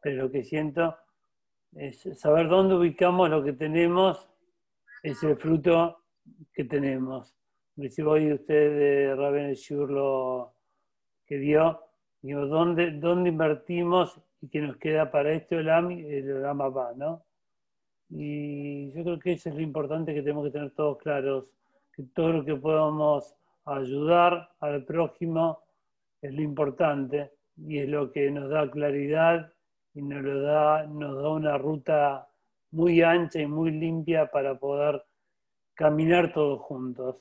[0.02, 0.96] pero lo que siento
[1.72, 4.28] es saber dónde ubicamos lo que tenemos,
[5.02, 6.04] es el fruto
[6.52, 7.36] que tenemos.
[7.76, 10.54] Recibo hoy usted de Raben el Shur lo
[11.26, 11.80] que dio,
[12.22, 17.25] digo, ¿dónde, dónde invertimos y qué nos queda para esto el el Olam va, ¿no?
[18.08, 21.44] Y yo creo que eso es lo importante que tenemos que tener todos claros,
[21.92, 23.34] que todo lo que podamos
[23.64, 25.60] ayudar al prójimo
[26.22, 29.52] es lo importante y es lo que nos da claridad
[29.94, 32.28] y nos, lo da, nos da una ruta
[32.72, 35.02] muy ancha y muy limpia para poder
[35.74, 37.16] caminar todos juntos.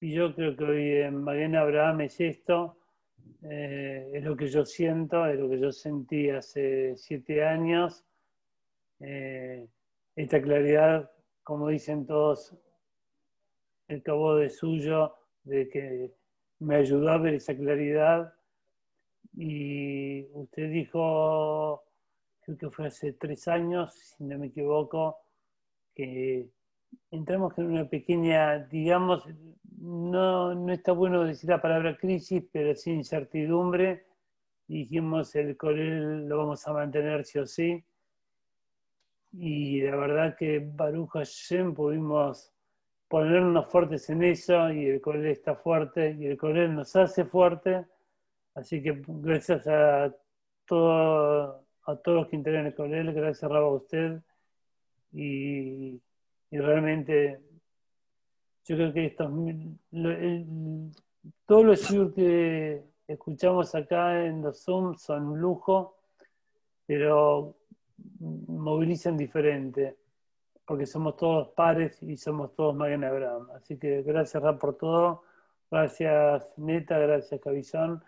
[0.00, 2.78] Y yo creo que hoy en Maguen Abraham es esto,
[3.42, 8.04] eh, es lo que yo siento, es lo que yo sentí hace siete años.
[9.00, 9.66] Eh,
[10.16, 11.10] esta claridad,
[11.42, 12.56] como dicen todos,
[13.88, 16.14] el cabo de suyo, de que
[16.58, 18.32] me ayudó a ver esa claridad.
[19.36, 21.84] Y usted dijo,
[22.40, 25.18] creo que fue hace tres años, si no me equivoco,
[25.94, 26.48] que
[27.10, 29.24] entramos en una pequeña, digamos,
[29.78, 34.06] no, no está bueno decir la palabra crisis, pero sí incertidumbre.
[34.66, 37.84] Dijimos, el Corel lo vamos a mantener sí o sí.
[39.36, 42.52] Y la verdad que Baruch Hashem pudimos
[43.08, 47.84] ponernos fuertes en eso y el Corel está fuerte y el Corel nos hace fuerte.
[48.54, 50.14] Así que gracias a,
[50.64, 54.20] todo, a todos los que integran el Colel, gracias Raba a usted.
[55.12, 56.00] Y,
[56.50, 57.40] y realmente
[58.66, 59.30] yo creo que estos,
[59.90, 60.90] lo-
[61.46, 65.96] todos los shiur que escuchamos acá en los Zoom son un lujo,
[66.86, 67.56] pero
[68.20, 69.96] movilizan diferente,
[70.64, 73.48] porque somos todos pares y somos todos Magen Abraham.
[73.54, 75.22] Así que gracias Rab por todo,
[75.70, 78.02] gracias Neta, gracias Cabizón,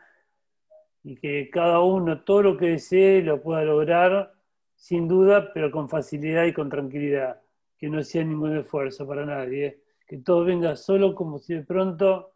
[1.03, 4.33] y que cada uno todo lo que desee lo pueda lograr
[4.75, 7.41] sin duda, pero con facilidad y con tranquilidad,
[7.79, 12.33] que no sea ningún esfuerzo para nadie, que todo venga solo como si de pronto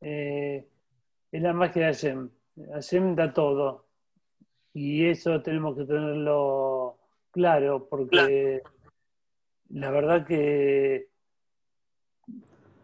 [0.00, 0.66] eh,
[1.30, 2.30] es la magia de Hashem.
[2.72, 3.81] Hashem da todo.
[4.74, 6.96] Y eso tenemos que tenerlo
[7.30, 8.62] claro, porque
[9.70, 11.08] la verdad que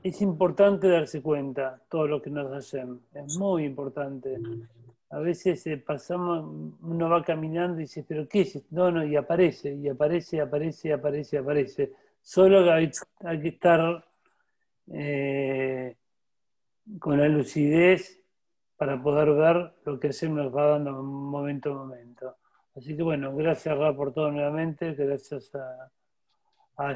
[0.03, 3.01] es importante darse cuenta todo lo que nos Hashem.
[3.15, 4.39] Es muy importante.
[5.11, 8.69] A veces eh, pasamos, uno va caminando y dice, pero ¿qué es esto?
[8.71, 11.93] No, no, y aparece, y aparece, aparece, aparece, aparece.
[12.21, 14.05] Solo hay, hay que estar
[14.93, 15.97] eh,
[16.99, 18.18] con la lucidez
[18.79, 22.37] para poder ver lo que Hashem nos va dando momento a momento.
[22.77, 25.91] Así que bueno, gracias Ra por todo nuevamente, gracias a,
[26.77, 26.95] a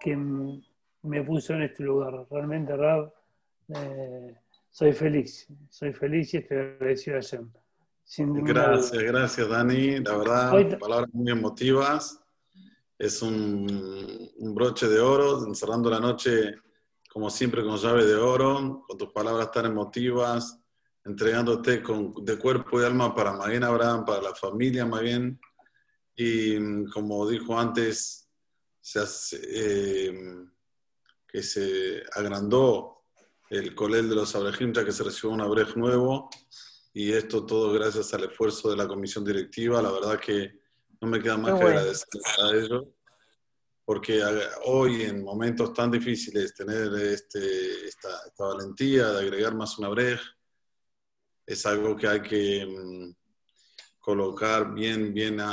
[0.00, 2.26] que me puso en este lugar.
[2.28, 3.14] Realmente, Rab,
[3.68, 4.34] eh,
[4.70, 7.50] soy feliz, soy feliz y estoy agradecido a Hashem.
[8.02, 9.02] Sin Gracias, duda.
[9.04, 10.00] gracias Dani.
[10.00, 12.20] La verdad, palabras muy emotivas.
[12.98, 16.56] Es un, un broche de oro, encerrando la noche
[17.14, 20.58] como siempre con llave de oro, con tus palabras tan emotivas,
[21.04, 25.40] entregándote con, de cuerpo y alma para Maguen Abraham, para la familia Maguen.
[26.16, 28.28] Y mm, como dijo antes,
[28.80, 30.12] se hace, eh,
[31.28, 33.04] que se agrandó
[33.48, 36.30] el colel de los Abrejim, ya que se recibió un Abrej nuevo.
[36.92, 39.80] Y esto todo gracias al esfuerzo de la comisión directiva.
[39.80, 40.62] La verdad que
[41.00, 41.78] no me queda más que bueno.
[41.78, 42.84] agradecer a ellos.
[43.84, 44.22] Porque
[44.64, 50.20] hoy, en momentos tan difíciles, tener este, esta, esta valentía de agregar más una Abrej
[51.46, 53.14] es algo que hay que mm,
[54.00, 55.44] colocar bien, bien eh,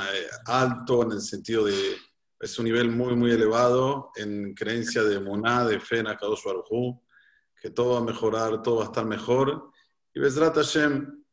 [0.46, 1.98] alto en el sentido de
[2.42, 6.42] es un nivel muy, muy elevado en creencia de Moná, de fe en Akadosh
[7.62, 9.70] que todo va a mejorar, todo va a estar mejor.
[10.12, 11.24] Y Bezrat Hashem,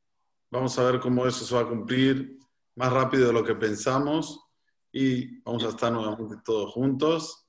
[0.51, 2.39] vamos a ver cómo eso se va a cumplir
[2.77, 4.48] más rápido de lo que pensamos
[4.93, 7.49] y vamos a estar nuevamente todos juntos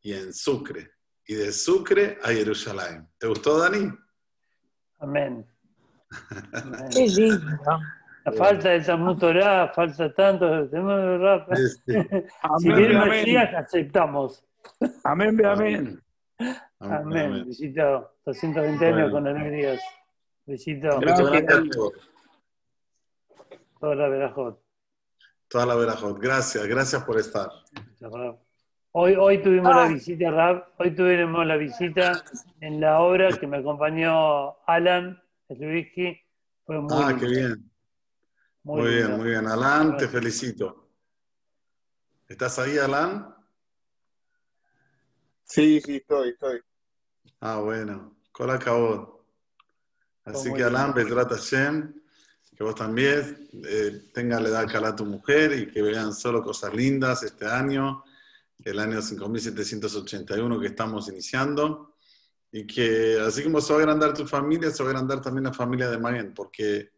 [0.00, 0.90] y en Sucre.
[1.26, 3.08] Y de Sucre a Jerusalén.
[3.18, 3.90] ¿Te gustó, Dani?
[4.98, 5.46] Amén.
[6.52, 6.88] Amén.
[6.90, 7.40] Qué lindo.
[8.24, 10.68] La falta de Talmud Torah, falta tanto.
[10.68, 11.54] tenemos de rap.
[11.54, 11.92] Sí, sí.
[12.58, 13.08] Si amén.
[13.08, 14.44] Mesías, aceptamos.
[15.04, 16.02] Amén, ve amén.
[16.38, 17.26] Amén, Amén.
[17.26, 17.46] amén.
[17.46, 18.12] Besito.
[18.26, 19.80] 220 años con alegrías.
[20.46, 20.88] Besito.
[20.88, 21.30] Beso Gracias.
[21.30, 22.10] grande a todos.
[23.80, 24.67] Toda la verajot.
[25.48, 26.18] Toda la verajot.
[26.20, 27.48] Gracias, gracias por estar.
[28.92, 29.88] Hoy, hoy tuvimos la Ah.
[29.88, 30.66] visita, Rab.
[30.78, 32.22] Hoy tuvimos la visita
[32.60, 36.18] en la obra que me acompañó Alan Slubisky.
[36.64, 37.70] Fue muy Ah, lindo, qué bien.
[38.62, 39.46] muy Muy bien, muy bien.
[39.46, 40.90] Alan, te felicito.
[42.26, 43.34] ¿Estás ahí, Alan?
[45.44, 46.60] Sí, sí, estoy, estoy.
[47.40, 48.16] Ah, bueno.
[48.32, 49.24] Cola acabó.
[50.24, 50.92] Fue Así que Alan.
[50.92, 51.94] Bezrat Hashem,
[52.58, 56.42] que vos también eh, tengas la edad cala a tu mujer y que vean solo
[56.42, 58.02] cosas lindas este año,
[58.64, 61.94] el año 5781 que estamos iniciando.
[62.50, 65.44] Y que así como se va a agrandar tu familia, se va a agrandar también
[65.44, 66.90] la familia de Magen, porque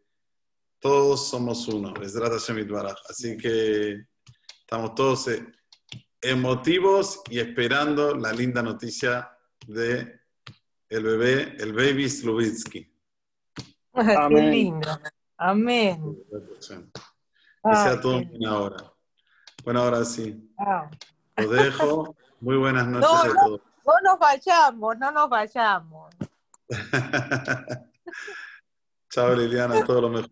[0.79, 2.97] todos somos uno, Itbaraj.
[3.07, 4.07] Así que
[4.61, 5.45] estamos todos eh,
[6.21, 9.29] emotivos y esperando la linda noticia
[9.67, 10.21] de
[10.89, 12.91] el bebé, el baby Slubitsky.
[14.29, 14.99] Qué lindo.
[15.43, 16.15] Amén.
[17.63, 18.77] Que sea todo qué- buena hora.
[19.63, 20.53] Bueno, ahora sí.
[20.59, 20.87] ah.
[21.37, 22.15] Lo dejo.
[22.39, 23.61] Muy buenas noches No, a todos.
[23.85, 26.13] No nos vayamos, no nos vayamos.
[29.09, 30.29] Chao Liliana, todo lo mejor.